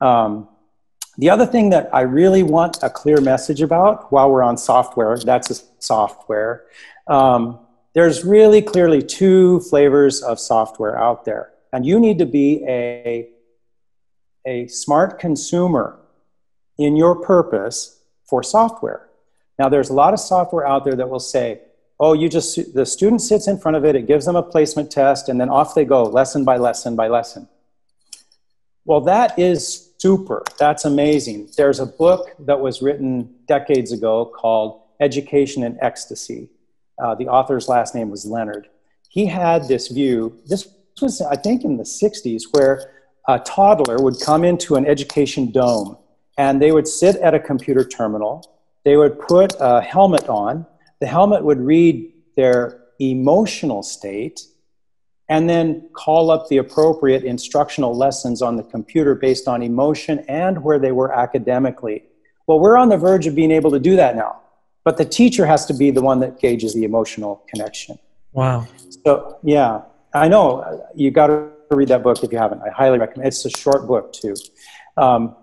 Um, 0.00 0.48
the 1.16 1.30
other 1.30 1.46
thing 1.46 1.70
that 1.70 1.90
I 1.92 2.02
really 2.02 2.42
want 2.42 2.78
a 2.82 2.90
clear 2.90 3.20
message 3.20 3.60
about 3.60 4.12
while 4.12 4.30
we're 4.30 4.42
on 4.42 4.56
software, 4.56 5.18
that's 5.18 5.50
a 5.50 5.62
software, 5.80 6.66
um, 7.08 7.58
there's 7.98 8.24
really 8.24 8.62
clearly 8.62 9.02
two 9.02 9.58
flavors 9.58 10.22
of 10.22 10.38
software 10.38 10.96
out 10.96 11.24
there. 11.24 11.50
And 11.72 11.84
you 11.84 11.98
need 11.98 12.18
to 12.18 12.26
be 12.26 12.64
a, 12.64 13.28
a 14.46 14.68
smart 14.68 15.18
consumer 15.18 15.98
in 16.78 16.94
your 16.94 17.16
purpose 17.16 18.00
for 18.24 18.44
software. 18.44 19.08
Now, 19.58 19.68
there's 19.68 19.90
a 19.90 19.94
lot 19.94 20.14
of 20.14 20.20
software 20.20 20.64
out 20.64 20.84
there 20.84 20.94
that 20.94 21.08
will 21.08 21.18
say, 21.18 21.60
oh, 21.98 22.12
you 22.12 22.28
just, 22.28 22.72
the 22.72 22.86
student 22.86 23.20
sits 23.20 23.48
in 23.48 23.58
front 23.58 23.76
of 23.76 23.84
it, 23.84 23.96
it 23.96 24.06
gives 24.06 24.26
them 24.26 24.36
a 24.36 24.44
placement 24.44 24.92
test, 24.92 25.28
and 25.28 25.40
then 25.40 25.48
off 25.48 25.74
they 25.74 25.84
go, 25.84 26.04
lesson 26.04 26.44
by 26.44 26.56
lesson 26.56 26.94
by 26.94 27.08
lesson. 27.08 27.48
Well, 28.84 29.00
that 29.00 29.36
is 29.36 29.90
super. 29.98 30.44
That's 30.56 30.84
amazing. 30.84 31.48
There's 31.56 31.80
a 31.80 31.86
book 31.86 32.30
that 32.46 32.60
was 32.60 32.80
written 32.80 33.34
decades 33.48 33.90
ago 33.90 34.24
called 34.24 34.82
Education 35.00 35.64
in 35.64 35.76
Ecstasy 35.82 36.48
uh, 37.00 37.14
the 37.14 37.28
author's 37.28 37.68
last 37.68 37.94
name 37.94 38.10
was 38.10 38.26
Leonard. 38.26 38.68
He 39.08 39.26
had 39.26 39.68
this 39.68 39.88
view, 39.88 40.38
this 40.46 40.68
was, 41.00 41.20
I 41.20 41.36
think, 41.36 41.64
in 41.64 41.76
the 41.76 41.84
60s, 41.84 42.42
where 42.52 42.92
a 43.26 43.38
toddler 43.38 43.98
would 43.98 44.20
come 44.20 44.44
into 44.44 44.76
an 44.76 44.86
education 44.86 45.50
dome 45.50 45.96
and 46.36 46.60
they 46.60 46.72
would 46.72 46.88
sit 46.88 47.16
at 47.16 47.34
a 47.34 47.40
computer 47.40 47.84
terminal. 47.84 48.58
They 48.84 48.96
would 48.96 49.18
put 49.18 49.54
a 49.60 49.80
helmet 49.80 50.28
on. 50.28 50.66
The 51.00 51.06
helmet 51.06 51.44
would 51.44 51.60
read 51.60 52.12
their 52.36 52.80
emotional 53.00 53.82
state 53.82 54.40
and 55.28 55.48
then 55.48 55.88
call 55.92 56.30
up 56.30 56.48
the 56.48 56.56
appropriate 56.56 57.22
instructional 57.22 57.94
lessons 57.94 58.40
on 58.40 58.56
the 58.56 58.62
computer 58.62 59.14
based 59.14 59.46
on 59.46 59.62
emotion 59.62 60.20
and 60.28 60.62
where 60.64 60.78
they 60.78 60.92
were 60.92 61.12
academically. 61.12 62.04
Well, 62.46 62.60
we're 62.60 62.78
on 62.78 62.88
the 62.88 62.96
verge 62.96 63.26
of 63.26 63.34
being 63.34 63.50
able 63.50 63.70
to 63.72 63.78
do 63.78 63.96
that 63.96 64.16
now 64.16 64.40
but 64.88 64.96
the 64.96 65.04
teacher 65.04 65.44
has 65.44 65.66
to 65.66 65.74
be 65.74 65.90
the 65.90 66.00
one 66.00 66.18
that 66.18 66.40
gauges 66.40 66.72
the 66.72 66.82
emotional 66.82 67.44
connection. 67.46 67.98
Wow. 68.32 68.66
So, 69.04 69.36
yeah, 69.42 69.82
I 70.14 70.28
know 70.28 70.82
you 70.94 71.10
got 71.10 71.26
to 71.26 71.50
read 71.70 71.88
that 71.88 72.02
book 72.02 72.24
if 72.24 72.32
you 72.32 72.38
haven't. 72.38 72.62
I 72.62 72.70
highly 72.70 72.98
recommend 72.98 73.28
It's 73.28 73.44
a 73.44 73.50
short 73.50 73.86
book, 73.86 74.14
too. 74.14 74.34
Um, 74.96 75.36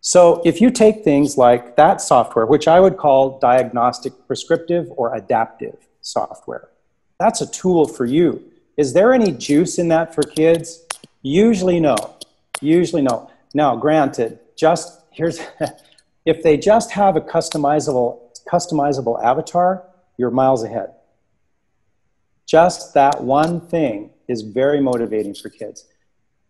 so, 0.00 0.40
if 0.46 0.62
you 0.62 0.70
take 0.70 1.04
things 1.04 1.36
like 1.36 1.76
that 1.76 2.00
software, 2.00 2.46
which 2.46 2.66
I 2.68 2.80
would 2.80 2.96
call 2.96 3.38
diagnostic 3.38 4.14
prescriptive 4.26 4.90
or 4.96 5.14
adaptive 5.14 5.76
software, 6.00 6.70
that's 7.20 7.42
a 7.42 7.50
tool 7.50 7.86
for 7.86 8.06
you. 8.06 8.42
Is 8.78 8.94
there 8.94 9.12
any 9.12 9.30
juice 9.30 9.78
in 9.78 9.88
that 9.88 10.14
for 10.14 10.22
kids? 10.22 10.86
Usually, 11.20 11.80
no. 11.80 11.96
Usually, 12.62 13.02
no. 13.02 13.30
Now, 13.52 13.76
granted, 13.76 14.38
just 14.56 15.02
here's 15.10 15.38
if 16.24 16.42
they 16.42 16.56
just 16.56 16.92
have 16.92 17.16
a 17.16 17.20
customizable 17.20 18.25
customizable 18.50 19.22
avatar, 19.22 19.84
you're 20.16 20.30
miles 20.30 20.62
ahead. 20.62 20.92
Just 22.46 22.94
that 22.94 23.22
one 23.22 23.60
thing 23.60 24.10
is 24.28 24.42
very 24.42 24.80
motivating 24.80 25.34
for 25.34 25.50
kids. 25.50 25.86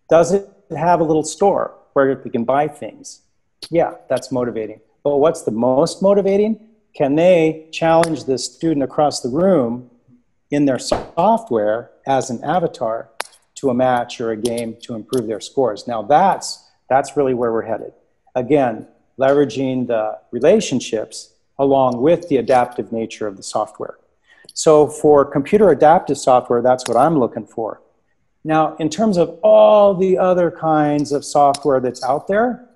Does 0.09 0.33
it 0.33 0.49
have 0.77 1.01
a 1.01 1.05
little 1.05 1.25
store 1.25 1.75
where 1.95 2.15
they 2.15 2.31
can 2.31 2.45
buy 2.45 2.69
things? 2.69 3.23
Yeah, 3.71 3.95
that's 4.09 4.31
motivating. 4.31 4.81
But 5.03 5.19
what's 5.19 5.43
the 5.43 5.51
most 5.51 6.03
motivating? 6.03 6.61
Can 6.95 7.15
they 7.15 7.69
challenge 7.73 8.25
the 8.25 8.39
student 8.39 8.83
across 8.83 9.21
the 9.21 9.29
room 9.29 9.91
in 10.51 10.65
their 10.65 10.79
software 10.79 11.91
as 12.07 12.31
an 12.31 12.43
avatar 12.45 13.11
to 13.57 13.71
a 13.71 13.75
match 13.75 14.21
or 14.21 14.31
a 14.31 14.37
game 14.37 14.77
to 14.83 14.95
improve 14.95 15.27
their 15.27 15.41
scores? 15.41 15.87
Now 15.87 16.03
that's 16.03 16.63
that's 16.89 17.17
really 17.17 17.35
where 17.35 17.53
we're 17.53 17.67
headed. 17.67 17.93
Again, 18.35 18.87
leveraging 19.19 19.89
the 19.89 20.19
relationships 20.31 21.33
along 21.59 22.01
with 22.01 22.29
the 22.29 22.37
adaptive 22.37 22.93
nature 22.93 23.27
of 23.27 23.37
the 23.37 23.43
software. 23.43 23.99
So 24.53 24.87
for 24.87 25.25
computer 25.25 25.71
adaptive 25.71 26.19
software, 26.19 26.63
that's 26.63 26.87
what 26.89 26.97
I'm 26.97 27.19
looking 27.19 27.47
for. 27.47 27.83
Now, 28.45 28.77
in 28.77 28.89
terms 28.89 29.17
of 29.17 29.39
all 29.43 29.95
the 29.95 30.19
other 30.19 30.51
kinds 30.51 31.13
of 31.13 31.25
software 31.25 31.81
that's 31.81 32.05
out 32.05 32.29
there, 32.29 32.69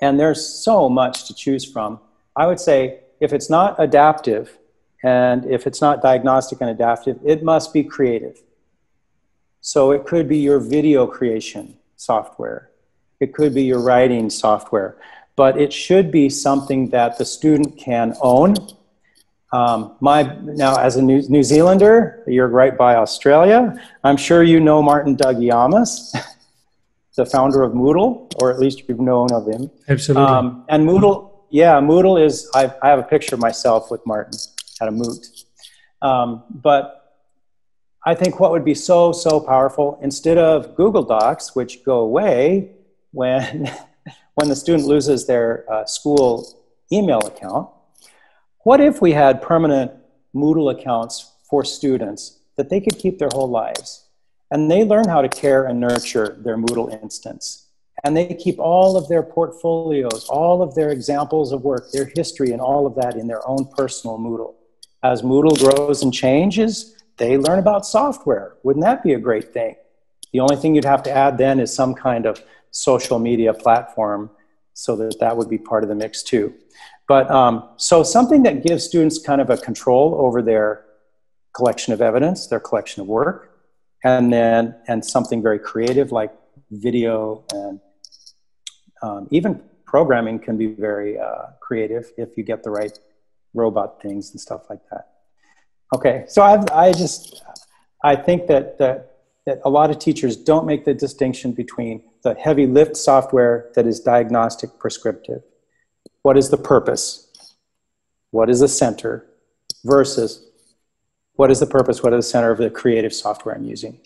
and 0.00 0.18
there's 0.18 0.46
so 0.46 0.88
much 0.88 1.26
to 1.26 1.34
choose 1.34 1.64
from, 1.64 2.00
I 2.34 2.46
would 2.46 2.60
say 2.60 3.00
if 3.20 3.32
it's 3.32 3.50
not 3.50 3.76
adaptive 3.78 4.58
and 5.02 5.44
if 5.44 5.66
it's 5.66 5.80
not 5.80 6.02
diagnostic 6.02 6.60
and 6.60 6.70
adaptive, 6.70 7.18
it 7.24 7.42
must 7.42 7.72
be 7.72 7.84
creative. 7.84 8.42
So 9.60 9.90
it 9.90 10.06
could 10.06 10.28
be 10.28 10.38
your 10.38 10.58
video 10.58 11.06
creation 11.06 11.76
software. 11.96 12.70
It 13.20 13.34
could 13.34 13.54
be 13.54 13.62
your 13.62 13.80
writing 13.80 14.30
software 14.30 14.96
but 15.36 15.60
it 15.60 15.72
should 15.72 16.10
be 16.10 16.28
something 16.30 16.88
that 16.90 17.18
the 17.18 17.24
student 17.24 17.76
can 17.76 18.14
own. 18.20 18.54
Um, 19.52 19.96
my 20.00 20.34
now, 20.42 20.76
as 20.76 20.96
a 20.96 21.02
New, 21.02 21.22
New, 21.28 21.42
Zealander, 21.42 22.24
you're 22.26 22.48
right 22.48 22.76
by 22.76 22.96
Australia. 22.96 23.80
I'm 24.02 24.16
sure 24.16 24.42
you 24.42 24.58
know 24.58 24.82
Martin 24.82 25.16
Dougiamas, 25.16 26.12
the 27.16 27.26
founder 27.26 27.62
of 27.62 27.72
Moodle, 27.72 28.32
or 28.40 28.50
at 28.50 28.58
least 28.58 28.82
you've 28.88 29.00
known 29.00 29.32
of 29.32 29.46
him. 29.46 29.70
Absolutely. 29.88 30.26
Um, 30.26 30.64
and 30.68 30.86
Moodle, 30.86 31.30
yeah, 31.50 31.74
Moodle 31.74 32.22
is. 32.22 32.50
I, 32.54 32.72
I, 32.82 32.88
have 32.88 32.98
a 32.98 33.04
picture 33.04 33.36
of 33.36 33.40
myself 33.40 33.90
with 33.90 34.04
Martin 34.04 34.38
at 34.80 34.88
a 34.88 34.90
moot. 34.90 35.26
Um, 36.02 36.42
but 36.50 37.14
I 38.04 38.14
think 38.14 38.40
what 38.40 38.50
would 38.50 38.64
be 38.64 38.74
so 38.74 39.12
so 39.12 39.38
powerful 39.40 39.98
instead 40.02 40.38
of 40.38 40.74
Google 40.74 41.02
Docs, 41.02 41.54
which 41.54 41.84
go 41.84 41.98
away 41.98 42.72
when 43.12 43.70
when 44.36 44.48
the 44.48 44.56
student 44.56 44.86
loses 44.86 45.26
their 45.26 45.70
uh, 45.70 45.84
school 45.84 46.62
email 46.92 47.18
account, 47.26 47.68
what 48.60 48.80
if 48.80 49.02
we 49.02 49.12
had 49.12 49.42
permanent 49.42 49.92
Moodle 50.34 50.70
accounts 50.70 51.32
for 51.48 51.64
students 51.64 52.38
that 52.56 52.68
they 52.68 52.80
could 52.80 52.98
keep 52.98 53.18
their 53.18 53.30
whole 53.32 53.48
lives. 53.48 54.04
And 54.50 54.70
they 54.70 54.84
learn 54.84 55.08
how 55.08 55.22
to 55.22 55.28
care 55.28 55.64
and 55.64 55.80
nurture 55.80 56.36
their 56.40 56.56
Moodle 56.56 57.02
instance. 57.02 57.68
And 58.04 58.16
they 58.16 58.34
keep 58.34 58.58
all 58.58 58.96
of 58.96 59.08
their 59.08 59.22
portfolios, 59.22 60.26
all 60.28 60.62
of 60.62 60.74
their 60.74 60.90
examples 60.90 61.52
of 61.52 61.62
work, 61.62 61.90
their 61.90 62.10
history, 62.14 62.52
and 62.52 62.60
all 62.60 62.86
of 62.86 62.94
that 62.96 63.16
in 63.16 63.26
their 63.26 63.46
own 63.48 63.66
personal 63.76 64.18
Moodle. 64.18 64.54
As 65.02 65.22
Moodle 65.22 65.58
grows 65.58 66.02
and 66.02 66.12
changes, 66.12 67.02
they 67.16 67.38
learn 67.38 67.58
about 67.58 67.86
software. 67.86 68.54
Wouldn't 68.62 68.84
that 68.84 69.02
be 69.02 69.14
a 69.14 69.18
great 69.18 69.52
thing? 69.52 69.76
The 70.32 70.40
only 70.40 70.56
thing 70.56 70.74
you'd 70.74 70.84
have 70.84 71.02
to 71.04 71.10
add 71.10 71.38
then 71.38 71.58
is 71.58 71.74
some 71.74 71.94
kind 71.94 72.26
of 72.26 72.42
social 72.76 73.18
media 73.18 73.54
platform 73.54 74.30
so 74.74 74.94
that 74.96 75.18
that 75.18 75.34
would 75.36 75.48
be 75.48 75.56
part 75.56 75.82
of 75.82 75.88
the 75.88 75.94
mix 75.94 76.22
too. 76.22 76.52
But 77.08 77.30
um, 77.30 77.70
so 77.76 78.02
something 78.02 78.42
that 78.42 78.62
gives 78.62 78.84
students 78.84 79.18
kind 79.18 79.40
of 79.40 79.48
a 79.48 79.56
control 79.56 80.16
over 80.18 80.42
their 80.42 80.84
collection 81.54 81.94
of 81.94 82.02
evidence, 82.02 82.48
their 82.48 82.60
collection 82.60 83.00
of 83.00 83.06
work, 83.08 83.58
and 84.04 84.30
then 84.30 84.74
and 84.88 85.02
something 85.02 85.42
very 85.42 85.58
creative 85.58 86.12
like 86.12 86.32
video 86.70 87.44
and 87.54 87.80
um, 89.02 89.28
even 89.30 89.62
programming 89.86 90.38
can 90.38 90.58
be 90.58 90.66
very 90.66 91.18
uh, 91.18 91.46
creative 91.60 92.12
if 92.18 92.36
you 92.36 92.42
get 92.42 92.62
the 92.62 92.70
right 92.70 92.98
robot 93.54 94.02
things 94.02 94.32
and 94.32 94.40
stuff 94.40 94.68
like 94.68 94.80
that. 94.90 95.08
Okay, 95.94 96.24
so 96.28 96.42
I've, 96.42 96.68
I 96.70 96.92
just 96.92 97.42
I 98.04 98.16
think 98.16 98.48
that 98.48 98.76
that 98.78 99.16
that 99.46 99.60
a 99.64 99.70
lot 99.70 99.90
of 99.90 99.98
teachers 99.98 100.36
don't 100.36 100.66
make 100.66 100.84
the 100.84 100.92
distinction 100.92 101.52
between 101.52 102.02
the 102.26 102.34
heavy 102.34 102.66
lift 102.66 102.96
software 102.96 103.70
that 103.76 103.86
is 103.86 104.00
diagnostic 104.00 104.80
prescriptive. 104.80 105.42
What 106.22 106.36
is 106.36 106.50
the 106.50 106.56
purpose? 106.56 107.30
What 108.32 108.50
is 108.50 108.58
the 108.58 108.68
center? 108.68 109.24
Versus 109.84 110.44
what 111.34 111.52
is 111.52 111.60
the 111.60 111.66
purpose? 111.66 112.02
What 112.02 112.12
is 112.12 112.26
the 112.26 112.30
center 112.30 112.50
of 112.50 112.58
the 112.58 112.68
creative 112.68 113.14
software 113.14 113.54
I'm 113.54 113.62
using? 113.62 114.00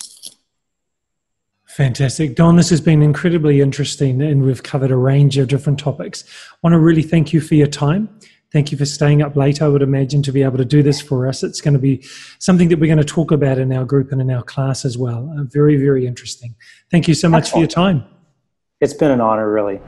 Fantastic. 1.65 2.35
Don, 2.35 2.57
this 2.57 2.69
has 2.69 2.83
been 2.83 3.01
incredibly 3.01 3.63
interesting 3.63 4.21
and 4.21 4.43
we've 4.43 4.63
covered 4.63 4.91
a 4.91 4.97
range 4.97 5.39
of 5.39 5.49
different 5.49 5.79
topics. 5.79 6.25
I 6.53 6.57
want 6.63 6.75
to 6.75 6.79
really 6.79 7.03
thank 7.03 7.33
you 7.33 7.41
for 7.41 7.55
your 7.55 7.69
time. 7.69 8.11
Thank 8.53 8.73
you 8.73 8.79
for 8.79 8.85
staying 8.85 9.23
up 9.23 9.37
late, 9.37 9.63
I 9.63 9.69
would 9.69 9.83
imagine, 9.83 10.23
to 10.23 10.33
be 10.33 10.43
able 10.43 10.59
to 10.59 10.65
do 10.65 10.83
this 10.83 11.01
for 11.01 11.29
us. 11.29 11.45
It's 11.45 11.61
going 11.61 11.75
to 11.75 11.81
be 11.81 12.03
something 12.41 12.69
that 12.69 12.81
we're 12.81 12.93
going 12.93 12.99
to 12.99 13.05
talk 13.05 13.31
about 13.31 13.59
in 13.59 13.73
our 13.73 13.85
group 13.85 14.11
and 14.11 14.21
in 14.21 14.31
our 14.31 14.43
class 14.43 14.85
as 14.85 14.99
well. 14.99 15.33
Uh, 15.39 15.45
very, 15.45 15.77
very 15.77 16.07
interesting. 16.07 16.57
Thank 16.91 17.07
you 17.07 17.15
so 17.15 17.29
much 17.29 17.45
Excellent. 17.45 17.53
for 17.53 17.81
your 17.81 17.93
time. 17.93 18.05
It's 18.81 18.95
been 18.95 19.13
an 19.13 19.21
honor, 19.21 19.51
really. 19.51 19.81